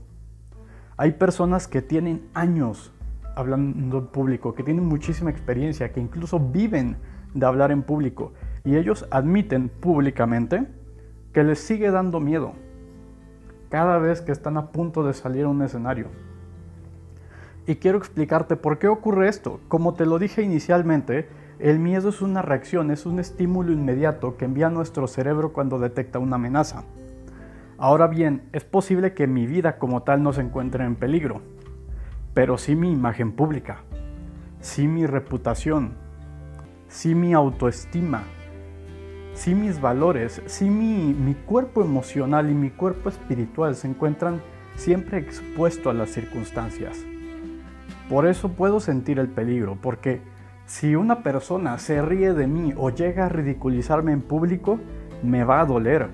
Hay 0.96 1.12
personas 1.12 1.68
que 1.68 1.82
tienen 1.82 2.28
años 2.34 2.92
hablando 3.36 3.98
en 3.98 4.06
público, 4.08 4.56
que 4.56 4.64
tienen 4.64 4.84
muchísima 4.84 5.30
experiencia, 5.30 5.92
que 5.92 6.00
incluso 6.00 6.40
viven 6.40 6.96
de 7.34 7.46
hablar 7.46 7.70
en 7.70 7.84
público 7.84 8.32
y 8.64 8.74
ellos 8.74 9.06
admiten 9.12 9.68
públicamente 9.68 10.66
que 11.32 11.44
les 11.44 11.60
sigue 11.60 11.92
dando 11.92 12.18
miedo 12.18 12.54
cada 13.68 13.98
vez 13.98 14.20
que 14.20 14.32
están 14.32 14.56
a 14.56 14.72
punto 14.72 15.04
de 15.04 15.14
salir 15.14 15.44
a 15.44 15.48
un 15.48 15.62
escenario. 15.62 16.08
Y 17.68 17.76
quiero 17.76 17.98
explicarte 17.98 18.56
por 18.56 18.80
qué 18.80 18.88
ocurre 18.88 19.28
esto. 19.28 19.60
Como 19.68 19.94
te 19.94 20.06
lo 20.06 20.18
dije 20.18 20.42
inicialmente, 20.42 21.28
el 21.60 21.78
miedo 21.78 22.08
es 22.08 22.20
una 22.20 22.42
reacción, 22.42 22.90
es 22.90 23.06
un 23.06 23.20
estímulo 23.20 23.70
inmediato 23.70 24.36
que 24.36 24.46
envía 24.46 24.70
nuestro 24.70 25.06
cerebro 25.06 25.52
cuando 25.52 25.78
detecta 25.78 26.18
una 26.18 26.34
amenaza. 26.34 26.82
Ahora 27.80 28.08
bien, 28.08 28.42
es 28.52 28.64
posible 28.64 29.14
que 29.14 29.28
mi 29.28 29.46
vida 29.46 29.78
como 29.78 30.02
tal 30.02 30.20
no 30.20 30.32
se 30.32 30.40
encuentre 30.40 30.84
en 30.84 30.96
peligro, 30.96 31.42
pero 32.34 32.58
sí 32.58 32.74
mi 32.74 32.90
imagen 32.90 33.30
pública, 33.30 33.82
sí 34.58 34.88
mi 34.88 35.06
reputación, 35.06 35.92
sí 36.88 37.14
mi 37.14 37.34
autoestima, 37.34 38.24
sí 39.32 39.54
mis 39.54 39.80
valores, 39.80 40.42
sí 40.46 40.68
mi, 40.68 41.14
mi 41.14 41.34
cuerpo 41.34 41.84
emocional 41.84 42.50
y 42.50 42.54
mi 42.54 42.70
cuerpo 42.70 43.10
espiritual 43.10 43.76
se 43.76 43.86
encuentran 43.86 44.42
siempre 44.74 45.18
expuestos 45.18 45.86
a 45.86 45.96
las 45.96 46.10
circunstancias. 46.10 46.98
Por 48.08 48.26
eso 48.26 48.48
puedo 48.48 48.80
sentir 48.80 49.20
el 49.20 49.28
peligro, 49.28 49.78
porque 49.80 50.20
si 50.66 50.96
una 50.96 51.22
persona 51.22 51.78
se 51.78 52.02
ríe 52.02 52.32
de 52.32 52.48
mí 52.48 52.74
o 52.76 52.90
llega 52.90 53.26
a 53.26 53.28
ridiculizarme 53.28 54.10
en 54.10 54.22
público, 54.22 54.80
me 55.22 55.44
va 55.44 55.60
a 55.60 55.64
doler. 55.64 56.08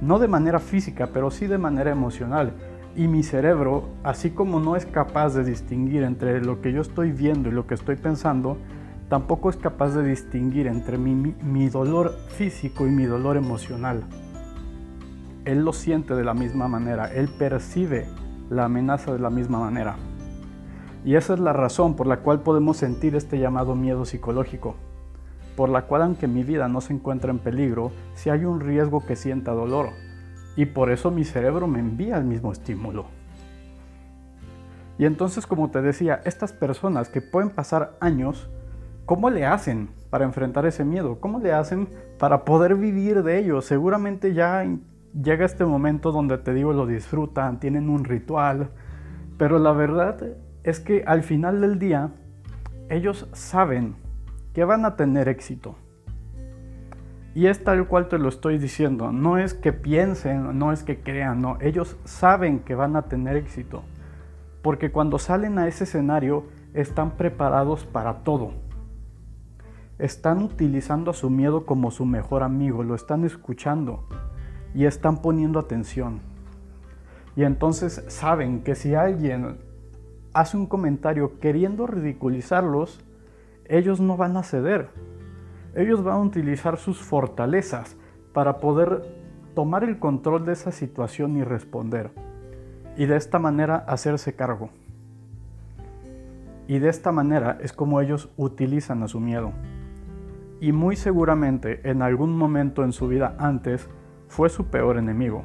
No 0.00 0.18
de 0.18 0.28
manera 0.28 0.58
física, 0.58 1.08
pero 1.12 1.30
sí 1.30 1.46
de 1.46 1.58
manera 1.58 1.90
emocional 1.90 2.52
y 2.96 3.08
mi 3.08 3.22
cerebro, 3.22 3.88
así 4.04 4.30
como 4.30 4.60
no 4.60 4.76
es 4.76 4.86
capaz 4.86 5.34
de 5.34 5.44
distinguir 5.44 6.02
entre 6.04 6.40
lo 6.40 6.60
que 6.60 6.72
yo 6.72 6.80
estoy 6.80 7.10
viendo 7.12 7.48
y 7.48 7.52
lo 7.52 7.66
que 7.66 7.74
estoy 7.74 7.96
pensando, 7.96 8.56
tampoco 9.08 9.50
es 9.50 9.56
capaz 9.56 9.94
de 9.94 10.04
distinguir 10.04 10.66
entre 10.66 10.96
mi, 10.98 11.68
dolor 11.68 12.14
físico 12.28 12.86
y 12.86 12.90
mi 12.90 13.04
dolor 13.04 13.36
emocional. 13.36 14.04
Él 15.44 15.64
lo 15.64 15.72
siente 15.72 16.14
de 16.14 16.24
la 16.24 16.34
misma 16.34 16.68
manera, 16.68 17.12
él 17.12 17.28
percibe 17.28 18.06
la 18.48 18.66
amenaza 18.66 19.12
de 19.12 19.18
la 19.18 19.30
misma 19.30 19.58
manera. 19.58 19.96
Y 21.04 21.16
esa 21.16 21.34
es 21.34 21.40
la 21.40 21.52
razón 21.52 21.96
por 21.96 22.06
la 22.06 22.18
cual 22.18 22.40
podemos 22.40 22.76
sentir 22.78 23.14
este 23.14 23.38
llamado 23.38 23.74
miedo 23.74 24.04
psicológico, 24.04 24.76
por 25.56 25.68
la 25.68 25.82
cual 25.82 26.02
aunque 26.02 26.28
mi 26.28 26.42
vida 26.42 26.68
no 26.68 26.80
se 26.80 26.92
encuentra 26.92 27.30
en 27.30 27.38
peligro, 27.38 27.92
si 28.14 28.30
hay 28.30 28.44
un 28.44 28.60
riesgo 28.60 29.04
que 29.04 29.16
sienta 29.16 29.52
dolor, 29.52 29.90
y 30.56 30.66
por 30.66 30.90
eso 30.90 31.10
mi 31.10 31.24
cerebro 31.24 31.66
me 31.66 31.80
envía 31.80 32.16
el 32.16 32.24
mismo 32.24 32.52
estímulo. 32.52 33.06
Y 34.98 35.06
entonces, 35.06 35.46
como 35.46 35.70
te 35.70 35.82
decía, 35.82 36.20
estas 36.24 36.52
personas 36.52 37.08
que 37.08 37.20
pueden 37.20 37.50
pasar 37.50 37.96
años, 38.00 38.48
¿cómo 39.06 39.28
le 39.30 39.44
hacen 39.44 39.90
para 40.10 40.24
enfrentar 40.24 40.66
ese 40.66 40.84
miedo? 40.84 41.18
¿Cómo 41.20 41.40
le 41.40 41.52
hacen 41.52 41.88
para 42.18 42.44
poder 42.44 42.76
vivir 42.76 43.24
de 43.24 43.38
ello? 43.38 43.60
Seguramente 43.60 44.34
ya 44.34 44.64
llega 45.20 45.44
este 45.44 45.64
momento 45.64 46.12
donde 46.12 46.38
te 46.38 46.54
digo 46.54 46.72
lo 46.72 46.86
disfrutan, 46.86 47.58
tienen 47.58 47.88
un 47.88 48.04
ritual, 48.04 48.70
pero 49.36 49.58
la 49.58 49.72
verdad 49.72 50.36
es 50.62 50.78
que 50.78 51.02
al 51.06 51.22
final 51.22 51.60
del 51.60 51.78
día 51.78 52.12
ellos 52.88 53.28
saben 53.32 53.96
que 54.54 54.64
van 54.64 54.84
a 54.84 54.96
tener 54.96 55.28
éxito. 55.28 55.74
Y 57.34 57.48
es 57.48 57.64
tal 57.64 57.88
cual 57.88 58.08
te 58.08 58.18
lo 58.18 58.28
estoy 58.28 58.58
diciendo. 58.58 59.10
No 59.10 59.38
es 59.38 59.54
que 59.54 59.72
piensen, 59.72 60.56
no 60.56 60.72
es 60.72 60.84
que 60.84 61.00
crean, 61.00 61.42
no. 61.42 61.58
Ellos 61.60 61.96
saben 62.04 62.60
que 62.60 62.76
van 62.76 62.94
a 62.94 63.02
tener 63.02 63.36
éxito. 63.36 63.82
Porque 64.62 64.92
cuando 64.92 65.18
salen 65.18 65.58
a 65.58 65.66
ese 65.66 65.84
escenario 65.84 66.44
están 66.72 67.16
preparados 67.16 67.84
para 67.84 68.22
todo. 68.22 68.52
Están 69.98 70.42
utilizando 70.42 71.10
a 71.10 71.14
su 71.14 71.28
miedo 71.28 71.66
como 71.66 71.90
su 71.90 72.04
mejor 72.04 72.42
amigo, 72.42 72.82
lo 72.82 72.94
están 72.94 73.24
escuchando 73.24 74.04
y 74.74 74.86
están 74.86 75.20
poniendo 75.20 75.58
atención. 75.58 76.20
Y 77.36 77.42
entonces 77.42 78.04
saben 78.08 78.62
que 78.62 78.74
si 78.74 78.94
alguien 78.94 79.56
hace 80.32 80.56
un 80.56 80.66
comentario 80.66 81.38
queriendo 81.40 81.86
ridiculizarlos, 81.86 83.00
ellos 83.68 84.00
no 84.00 84.16
van 84.16 84.36
a 84.36 84.42
ceder 84.42 84.88
ellos 85.74 86.04
van 86.04 86.14
a 86.14 86.20
utilizar 86.20 86.78
sus 86.78 87.02
fortalezas 87.02 87.96
para 88.32 88.58
poder 88.58 89.02
tomar 89.54 89.82
el 89.82 89.98
control 89.98 90.44
de 90.44 90.52
esa 90.52 90.70
situación 90.70 91.36
y 91.36 91.42
responder. 91.42 92.10
Y 92.96 93.06
de 93.06 93.16
esta 93.16 93.38
manera 93.38 93.76
hacerse 93.88 94.34
cargo. 94.34 94.70
Y 96.68 96.78
de 96.78 96.88
esta 96.88 97.12
manera 97.12 97.58
es 97.60 97.72
como 97.72 98.00
ellos 98.00 98.30
utilizan 98.36 99.02
a 99.02 99.08
su 99.08 99.20
miedo. 99.20 99.52
Y 100.60 100.72
muy 100.72 100.96
seguramente 100.96 101.80
en 101.88 102.02
algún 102.02 102.38
momento 102.38 102.84
en 102.84 102.92
su 102.92 103.08
vida 103.08 103.34
antes 103.38 103.88
fue 104.28 104.48
su 104.48 104.66
peor 104.66 104.96
enemigo. 104.96 105.42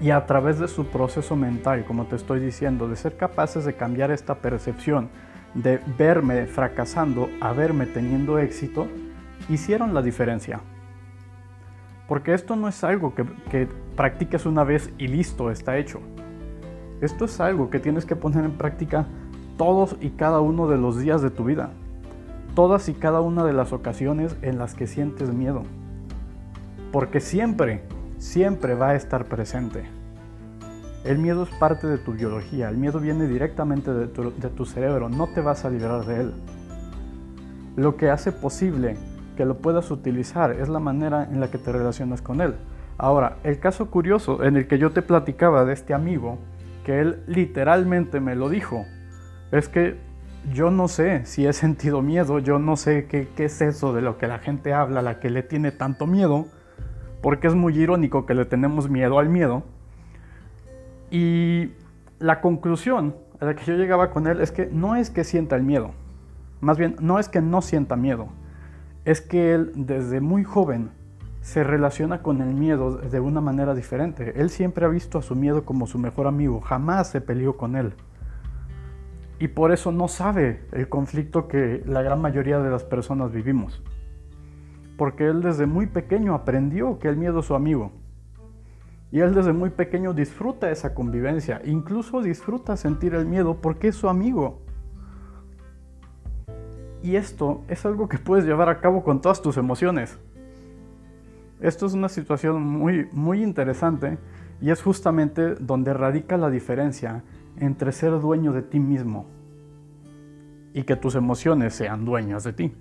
Y 0.00 0.10
a 0.10 0.26
través 0.26 0.58
de 0.58 0.68
su 0.68 0.86
proceso 0.86 1.36
mental, 1.36 1.84
como 1.84 2.06
te 2.06 2.16
estoy 2.16 2.40
diciendo, 2.40 2.88
de 2.88 2.96
ser 2.96 3.16
capaces 3.16 3.64
de 3.64 3.74
cambiar 3.74 4.10
esta 4.10 4.36
percepción 4.36 5.08
de 5.54 5.80
verme 5.98 6.46
fracasando 6.46 7.28
a 7.40 7.52
verme 7.52 7.86
teniendo 7.86 8.38
éxito, 8.38 8.88
hicieron 9.48 9.94
la 9.94 10.02
diferencia. 10.02 10.60
Porque 12.06 12.34
esto 12.34 12.56
no 12.56 12.68
es 12.68 12.82
algo 12.84 13.14
que, 13.14 13.24
que 13.50 13.68
practiques 13.96 14.46
una 14.46 14.64
vez 14.64 14.90
y 14.98 15.08
listo, 15.08 15.50
está 15.50 15.76
hecho. 15.76 16.00
Esto 17.00 17.26
es 17.26 17.40
algo 17.40 17.70
que 17.70 17.78
tienes 17.78 18.04
que 18.04 18.16
poner 18.16 18.44
en 18.44 18.52
práctica 18.52 19.06
todos 19.56 19.96
y 20.00 20.10
cada 20.10 20.40
uno 20.40 20.68
de 20.68 20.78
los 20.78 20.98
días 20.98 21.20
de 21.20 21.30
tu 21.30 21.44
vida. 21.44 21.72
Todas 22.54 22.88
y 22.88 22.94
cada 22.94 23.20
una 23.20 23.44
de 23.44 23.52
las 23.52 23.72
ocasiones 23.72 24.36
en 24.42 24.58
las 24.58 24.74
que 24.74 24.86
sientes 24.86 25.32
miedo. 25.32 25.62
Porque 26.92 27.20
siempre, 27.20 27.82
siempre 28.18 28.74
va 28.74 28.90
a 28.90 28.94
estar 28.94 29.26
presente. 29.26 29.97
El 31.04 31.18
miedo 31.18 31.44
es 31.44 31.50
parte 31.50 31.86
de 31.86 31.98
tu 31.98 32.12
biología, 32.12 32.68
el 32.68 32.76
miedo 32.76 32.98
viene 32.98 33.28
directamente 33.28 33.92
de 33.92 34.08
tu, 34.08 34.66
cerebro, 34.66 35.08
no 35.08 35.28
te 35.28 35.40
vas 35.40 35.64
a 35.64 35.70
liberar 35.70 36.04
de 36.04 36.20
él. 36.22 36.32
Lo 37.76 37.96
que 37.96 38.10
hace 38.10 38.32
posible 38.32 38.96
que 39.36 39.44
lo 39.44 39.58
puedas 39.58 39.92
utilizar 39.92 40.50
es 40.50 40.68
la 40.68 40.80
manera 40.80 41.28
en 41.30 41.38
la 41.38 41.50
que 41.50 41.58
te 41.58 41.70
relacionas 41.70 42.20
con 42.20 42.40
él. 42.40 42.56
Ahora, 42.98 43.36
el 43.44 43.60
caso 43.60 43.90
curioso 43.90 44.42
en 44.42 44.56
el 44.56 44.66
que 44.66 44.78
yo 44.78 44.90
te 44.90 45.02
platicaba 45.02 45.64
de 45.64 45.72
este 45.72 45.94
amigo, 45.94 46.38
que 46.84 47.00
él 47.00 47.22
literalmente 47.28 48.18
me 48.18 48.34
lo 48.34 48.48
dijo, 48.48 48.84
es 49.52 49.68
que 49.68 49.96
yo 50.52 50.72
no 50.72 50.88
sé 50.88 51.24
si 51.26 51.46
he 51.46 51.52
sentido 51.52 52.02
miedo, 52.02 52.40
yo 52.40 52.58
no 52.58 52.76
sé 52.76 53.06
qué, 53.06 53.28
es 53.36 53.60
eso 53.60 53.92
de 53.92 54.02
lo 54.02 54.18
que 54.18 54.26
la 54.26 54.40
gente 54.40 54.74
habla, 54.74 55.00
la 55.00 55.20
que 55.20 55.30
le 55.30 55.44
tiene 55.44 55.70
tanto 55.70 56.08
miedo, 56.08 56.46
porque 57.22 57.46
es 57.46 57.54
muy 57.54 57.78
irónico 57.78 58.26
que 58.26 58.34
le 58.34 58.44
tenemos 58.44 58.90
miedo 58.90 59.20
al 59.20 59.28
miedo 59.28 59.62
y 61.10 61.72
la 62.18 62.40
conclusión 62.40 63.16
a 63.40 63.46
la 63.46 63.54
que 63.54 63.64
yo 63.64 63.74
llegaba 63.74 64.10
con 64.10 64.26
él 64.26 64.40
es 64.40 64.52
que 64.52 64.66
no 64.66 64.96
es 64.96 65.10
que 65.10 65.24
sienta 65.24 65.56
el 65.56 65.62
miedo, 65.62 65.92
más 66.60 66.78
bien 66.78 66.96
no 67.00 67.18
es 67.18 67.28
que 67.28 67.40
no 67.40 67.62
sienta 67.62 67.96
miedo, 67.96 68.28
es 69.04 69.20
que 69.20 69.54
él 69.54 69.72
desde 69.74 70.20
muy 70.20 70.44
joven 70.44 70.90
se 71.40 71.64
relaciona 71.64 72.20
con 72.22 72.42
el 72.42 72.54
miedo 72.54 72.96
de 72.96 73.20
una 73.20 73.40
manera 73.40 73.74
diferente. 73.74 74.34
Él 74.36 74.50
siempre 74.50 74.84
ha 74.84 74.88
visto 74.88 75.18
a 75.18 75.22
su 75.22 75.34
miedo 75.34 75.64
como 75.64 75.86
su 75.86 75.98
mejor 75.98 76.26
amigo, 76.26 76.60
jamás 76.60 77.08
se 77.08 77.20
peleó 77.20 77.56
con 77.56 77.74
él. 77.74 77.94
Y 79.38 79.48
por 79.48 79.72
eso 79.72 79.92
no 79.92 80.08
sabe 80.08 80.60
el 80.72 80.88
conflicto 80.88 81.48
que 81.48 81.82
la 81.86 82.02
gran 82.02 82.20
mayoría 82.20 82.58
de 82.58 82.70
las 82.70 82.84
personas 82.84 83.32
vivimos. 83.32 83.82
Porque 84.98 85.26
él 85.26 85.42
desde 85.42 85.66
muy 85.66 85.86
pequeño 85.86 86.34
aprendió 86.34 86.98
que 86.98 87.08
el 87.08 87.16
miedo 87.16 87.40
es 87.40 87.46
su 87.46 87.54
amigo. 87.54 87.92
Y 89.10 89.20
él 89.20 89.34
desde 89.34 89.52
muy 89.52 89.70
pequeño 89.70 90.12
disfruta 90.12 90.70
esa 90.70 90.94
convivencia, 90.94 91.62
incluso 91.64 92.20
disfruta 92.20 92.76
sentir 92.76 93.14
el 93.14 93.24
miedo 93.24 93.56
porque 93.60 93.88
es 93.88 93.96
su 93.96 94.08
amigo. 94.08 94.60
Y 97.02 97.16
esto 97.16 97.62
es 97.68 97.86
algo 97.86 98.08
que 98.08 98.18
puedes 98.18 98.44
llevar 98.44 98.68
a 98.68 98.80
cabo 98.80 99.02
con 99.02 99.20
todas 99.20 99.40
tus 99.40 99.56
emociones. 99.56 100.18
Esto 101.60 101.86
es 101.86 101.94
una 101.94 102.08
situación 102.08 102.62
muy, 102.62 103.08
muy 103.12 103.42
interesante 103.42 104.18
y 104.60 104.70
es 104.70 104.82
justamente 104.82 105.54
donde 105.54 105.94
radica 105.94 106.36
la 106.36 106.50
diferencia 106.50 107.22
entre 107.58 107.92
ser 107.92 108.20
dueño 108.20 108.52
de 108.52 108.62
ti 108.62 108.78
mismo 108.78 109.26
y 110.74 110.82
que 110.82 110.96
tus 110.96 111.14
emociones 111.14 111.74
sean 111.74 112.04
dueñas 112.04 112.44
de 112.44 112.52
ti. 112.52 112.72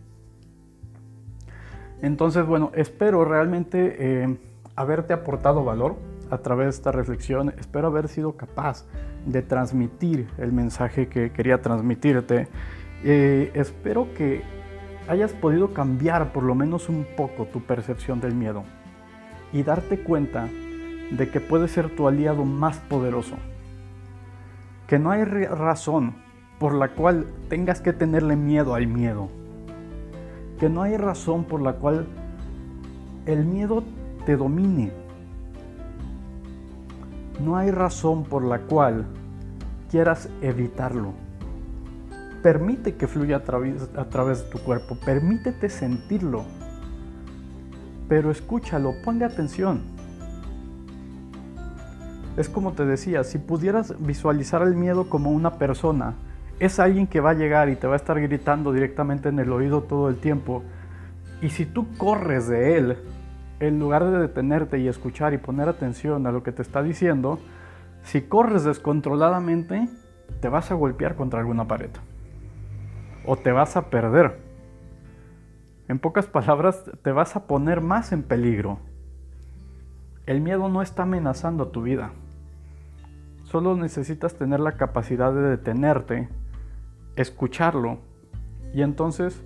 Entonces, 2.02 2.46
bueno, 2.46 2.72
espero 2.76 3.26
realmente 3.26 3.96
eh, 3.98 4.38
haberte 4.76 5.14
aportado 5.14 5.64
valor 5.64 5.96
a 6.32 6.38
través 6.40 6.66
de 6.66 6.70
esta 6.72 6.92
reflexión. 6.92 7.54
Espero 7.58 7.88
haber 7.88 8.08
sido 8.08 8.38
capaz 8.38 8.86
de 9.26 9.42
transmitir 9.42 10.28
el 10.38 10.52
mensaje 10.52 11.08
que 11.08 11.32
quería 11.32 11.62
transmitirte. 11.62 12.48
Eh, 13.04 13.52
espero 13.54 14.14
que 14.14 14.42
hayas 15.08 15.34
podido 15.34 15.74
cambiar 15.74 16.34
por 16.34 16.44
lo 16.44 16.56
menos 16.56 16.90
un 16.90 17.06
poco 17.16 17.46
tu 17.46 17.62
percepción 17.62 18.20
del 18.20 18.36
miedo 18.36 18.64
y 19.54 19.64
darte 19.64 20.00
cuenta 20.00 20.48
de 21.12 21.30
que 21.30 21.40
puede 21.40 21.68
ser 21.68 21.96
tu 21.96 22.08
aliado 22.08 22.44
más 22.46 22.78
poderoso. 22.80 23.36
Que 24.88 25.00
no 25.00 25.12
hay 25.12 25.24
razón 25.24 26.16
por 26.60 26.74
la 26.74 26.90
cual 26.90 27.28
tengas 27.50 27.82
que 27.82 27.94
tenerle 27.94 28.36
miedo 28.36 28.74
al 28.74 28.88
miedo. 28.88 29.30
Que 30.60 30.70
no 30.70 30.82
hay 30.82 30.98
razón 30.98 31.44
por 31.44 31.62
la 31.62 31.74
cual 31.74 32.08
el 33.26 33.46
miedo 33.46 33.84
te 34.26 34.36
domine 34.36 34.92
no 37.40 37.58
hay 37.58 37.72
razón 37.72 38.24
por 38.24 38.44
la 38.44 38.60
cual 38.60 39.06
quieras 39.90 40.30
evitarlo. 40.42 41.14
Permite 42.42 42.96
que 42.96 43.08
fluya 43.08 43.38
a 43.38 43.44
través, 43.44 44.44
de 44.44 44.50
tu 44.50 44.60
cuerpo, 44.60 44.98
permítete 45.04 45.70
sentirlo, 45.70 46.46
pero 48.08 48.32
escúchalo, 48.32 48.94
ponle 49.04 49.26
atención. 49.26 49.82
Es 52.38 52.48
como 52.50 52.74
te 52.74 52.86
decía, 52.86 53.24
si 53.24 53.40
pudieras 53.40 53.96
visualizar 54.00 54.62
el 54.62 54.76
miedo 54.76 55.10
como 55.10 55.32
una 55.32 55.58
persona, 55.58 56.14
es 56.60 56.80
alguien 56.80 57.08
que 57.08 57.20
va 57.20 57.32
a 57.32 57.34
llegar 57.34 57.70
y 57.70 57.76
te 57.76 57.88
va 57.88 57.94
a 57.94 57.98
estar 57.98 58.20
gritando 58.22 58.72
directamente 58.72 59.30
en 59.30 59.40
el 59.40 59.52
oído 59.52 59.82
todo 59.84 60.10
el 60.10 60.18
tiempo. 60.18 60.64
Y 61.42 61.50
si 61.50 61.66
tú 61.66 61.88
corres 61.98 62.48
de 62.48 62.78
él, 62.78 62.98
en 63.60 63.80
lugar 63.80 64.06
de 64.06 64.20
detenerte 64.20 64.80
y 64.80 64.88
escuchar 64.88 65.34
y 65.34 65.38
poner 65.38 65.68
atención 65.68 66.28
a 66.28 66.32
lo 66.32 66.44
que 66.44 66.52
te 66.52 66.62
está 66.62 66.84
diciendo, 66.84 67.40
si 68.04 68.22
corres 68.22 68.64
descontroladamente, 68.64 69.90
te 70.42 70.50
vas 70.50 70.72
a 70.72 70.76
golpear 70.76 71.16
contra 71.16 71.40
alguna 71.40 71.68
pared. 71.68 71.90
O 73.26 73.36
te 73.36 73.52
vas 73.52 73.76
a 73.76 73.90
perder. 73.90 74.40
En 75.88 76.00
pocas 76.00 76.28
palabras, 76.28 76.84
te 77.02 77.12
vas 77.12 77.36
a 77.36 77.48
poner 77.48 77.82
más 77.82 78.12
en 78.12 78.24
peligro. 78.24 78.80
El 80.26 80.42
miedo 80.42 80.70
no 80.70 80.82
está 80.82 81.04
amenazando 81.04 81.70
tu 81.70 81.82
vida. 81.82 82.12
Solo 83.44 83.76
necesitas 83.76 84.36
tener 84.36 84.60
la 84.60 84.74
capacidad 84.74 85.34
de 85.34 85.42
detenerte, 85.42 86.28
escucharlo 87.16 88.00
y 88.74 88.82
entonces 88.82 89.42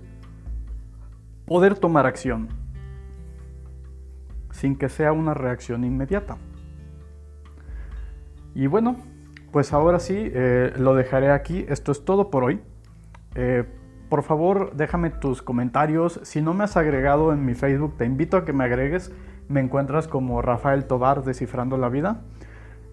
poder 1.46 1.78
tomar 1.78 2.06
acción 2.06 2.61
sin 4.62 4.76
que 4.76 4.88
sea 4.88 5.12
una 5.12 5.34
reacción 5.34 5.82
inmediata. 5.82 6.36
Y 8.54 8.68
bueno, 8.68 8.94
pues 9.50 9.72
ahora 9.72 9.98
sí, 9.98 10.14
eh, 10.16 10.72
lo 10.78 10.94
dejaré 10.94 11.32
aquí. 11.32 11.66
Esto 11.68 11.90
es 11.90 12.04
todo 12.04 12.30
por 12.30 12.44
hoy. 12.44 12.60
Eh, 13.34 13.64
por 14.08 14.22
favor, 14.22 14.72
déjame 14.76 15.10
tus 15.10 15.42
comentarios. 15.42 16.20
Si 16.22 16.40
no 16.42 16.54
me 16.54 16.62
has 16.62 16.76
agregado 16.76 17.32
en 17.32 17.44
mi 17.44 17.54
Facebook, 17.54 17.96
te 17.96 18.04
invito 18.04 18.36
a 18.36 18.44
que 18.44 18.52
me 18.52 18.62
agregues. 18.62 19.10
Me 19.48 19.58
encuentras 19.58 20.06
como 20.06 20.42
Rafael 20.42 20.84
Tobar 20.84 21.24
Descifrando 21.24 21.76
la 21.76 21.88
Vida. 21.88 22.20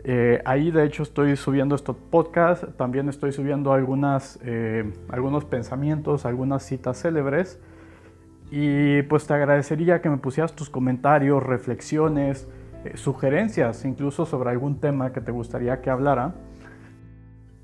Eh, 0.04 0.42
ahí 0.46 0.72
de 0.72 0.86
hecho 0.86 1.04
estoy 1.04 1.36
subiendo 1.36 1.76
estos 1.76 1.96
podcasts, 1.98 2.66
también 2.78 3.10
estoy 3.10 3.32
subiendo 3.32 3.74
algunas, 3.74 4.40
algunos 5.10 5.46
pensamientos, 5.46 6.26
algunas 6.26 6.64
citas 6.64 7.00
célebres 7.00 7.60
y 8.52 9.04
pues 9.04 9.28
te 9.28 9.34
agradecería 9.34 10.02
que 10.02 10.10
me 10.10 10.18
pusieras 10.18 10.54
tus 10.56 10.70
comentarios, 10.70 11.44
reflexiones, 11.44 12.48
eh, 12.84 12.98
sugerencias, 12.98 13.86
incluso 13.86 14.26
sobre 14.26 14.50
algún 14.50 14.80
tema 14.80 15.12
que 15.12 15.22
te 15.22 15.32
gustaría 15.32 15.82
que 15.82 15.90
hablara. 15.90 16.36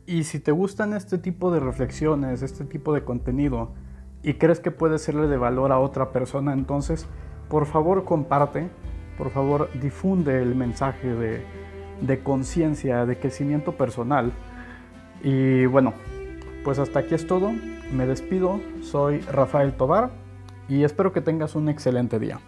Y 0.06 0.26
si 0.26 0.40
te 0.40 0.52
gustan 0.52 0.94
este 0.94 1.18
tipo 1.18 1.52
de 1.52 1.60
reflexiones, 1.60 2.44
este 2.44 2.66
tipo 2.66 2.94
de 2.94 3.04
contenido, 3.04 3.74
y 4.22 4.36
crees 4.36 4.60
que 4.60 4.72
puede 4.72 5.00
serle 5.00 5.28
de 5.28 5.38
valor 5.38 5.72
a 5.72 5.80
otra 5.80 6.12
persona, 6.12 6.54
entonces 6.54 7.08
por 7.50 7.66
favor 7.66 8.06
comparte, 8.06 8.70
por 9.18 9.32
favor 9.32 9.70
difunde 9.82 10.42
el 10.42 10.56
mensaje 10.56 11.14
de, 11.14 11.44
de 12.02 12.20
conciencia, 12.20 13.06
de 13.06 13.18
crecimiento 13.18 13.72
personal. 13.74 14.34
Y 15.24 15.66
bueno, 15.66 15.94
pues 16.64 16.78
hasta 16.78 17.00
aquí 17.00 17.16
es 17.16 17.26
todo. 17.26 17.52
Me 17.94 18.06
despido. 18.06 18.60
Soy 18.82 19.20
Rafael 19.22 19.74
Tobar 19.74 20.25
y 20.68 20.84
espero 20.84 21.12
que 21.12 21.22
tengas 21.22 21.56
un 21.56 21.70
excelente 21.70 22.20
día. 22.20 22.40